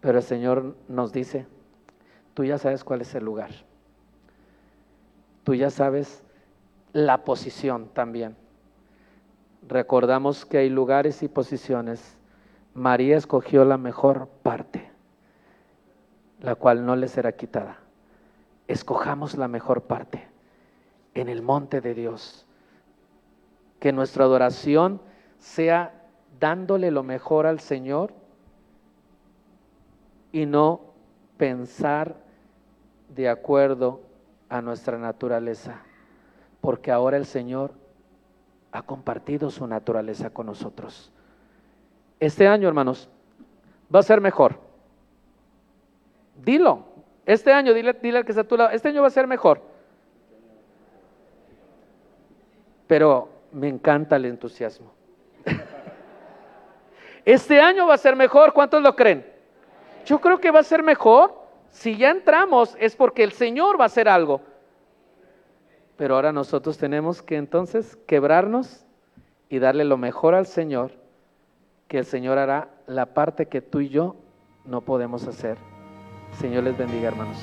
pero 0.00 0.18
el 0.18 0.24
Señor 0.24 0.76
nos 0.88 1.12
dice, 1.12 1.46
tú 2.34 2.44
ya 2.44 2.58
sabes 2.58 2.84
cuál 2.84 3.00
es 3.00 3.14
el 3.14 3.24
lugar, 3.24 3.50
tú 5.44 5.54
ya 5.54 5.70
sabes 5.70 6.22
la 6.92 7.24
posición 7.24 7.88
también. 7.88 8.36
Recordamos 9.66 10.46
que 10.46 10.58
hay 10.58 10.68
lugares 10.68 11.22
y 11.22 11.28
posiciones. 11.28 12.16
María 12.74 13.16
escogió 13.16 13.64
la 13.64 13.78
mejor 13.78 14.28
parte, 14.42 14.90
la 16.40 16.54
cual 16.54 16.84
no 16.84 16.96
le 16.96 17.08
será 17.08 17.32
quitada. 17.32 17.78
Escojamos 18.68 19.36
la 19.36 19.48
mejor 19.48 19.82
parte 19.82 20.26
en 21.14 21.28
el 21.28 21.42
monte 21.42 21.80
de 21.80 21.94
Dios. 21.94 22.46
Que 23.80 23.92
nuestra 23.92 24.24
adoración 24.24 25.00
sea 25.40 25.92
dándole 26.38 26.90
lo 26.90 27.02
mejor 27.02 27.46
al 27.46 27.58
Señor 27.60 28.12
y 30.32 30.46
no 30.46 30.80
pensar 31.36 32.14
de 33.08 33.28
acuerdo 33.28 34.00
a 34.48 34.60
nuestra 34.60 34.98
naturaleza, 34.98 35.82
porque 36.60 36.92
ahora 36.92 37.16
el 37.16 37.26
Señor 37.26 37.72
ha 38.70 38.82
compartido 38.82 39.50
su 39.50 39.66
naturaleza 39.66 40.30
con 40.30 40.46
nosotros. 40.46 41.10
Este 42.20 42.46
año, 42.46 42.68
hermanos, 42.68 43.08
va 43.92 44.00
a 44.00 44.04
ser 44.04 44.20
mejor. 44.20 44.60
Dilo. 46.44 46.84
Este 47.26 47.52
año, 47.52 47.74
dile, 47.74 47.94
dile 47.94 48.18
al 48.18 48.24
que 48.24 48.32
está 48.32 48.42
a 48.42 48.48
tu 48.48 48.56
lado, 48.56 48.70
este 48.70 48.88
año 48.88 49.02
va 49.02 49.08
a 49.08 49.10
ser 49.10 49.26
mejor. 49.26 49.62
Pero 52.86 53.28
me 53.52 53.68
encanta 53.68 54.16
el 54.16 54.26
entusiasmo. 54.26 54.99
Este 57.30 57.60
año 57.60 57.86
va 57.86 57.94
a 57.94 57.98
ser 57.98 58.16
mejor, 58.16 58.52
¿cuántos 58.52 58.82
lo 58.82 58.96
creen? 58.96 59.24
Yo 60.04 60.20
creo 60.20 60.40
que 60.40 60.50
va 60.50 60.58
a 60.58 60.64
ser 60.64 60.82
mejor. 60.82 61.32
Si 61.70 61.96
ya 61.96 62.10
entramos 62.10 62.76
es 62.80 62.96
porque 62.96 63.22
el 63.22 63.30
Señor 63.30 63.78
va 63.78 63.84
a 63.84 63.86
hacer 63.86 64.08
algo. 64.08 64.40
Pero 65.96 66.16
ahora 66.16 66.32
nosotros 66.32 66.76
tenemos 66.76 67.22
que 67.22 67.36
entonces 67.36 67.96
quebrarnos 68.08 68.84
y 69.48 69.60
darle 69.60 69.84
lo 69.84 69.96
mejor 69.96 70.34
al 70.34 70.46
Señor, 70.46 70.90
que 71.86 71.98
el 71.98 72.04
Señor 72.04 72.36
hará 72.36 72.68
la 72.88 73.06
parte 73.14 73.46
que 73.46 73.60
tú 73.60 73.78
y 73.78 73.90
yo 73.90 74.16
no 74.64 74.80
podemos 74.80 75.28
hacer. 75.28 75.56
Señor 76.40 76.64
les 76.64 76.76
bendiga, 76.76 77.10
hermanos. 77.10 77.38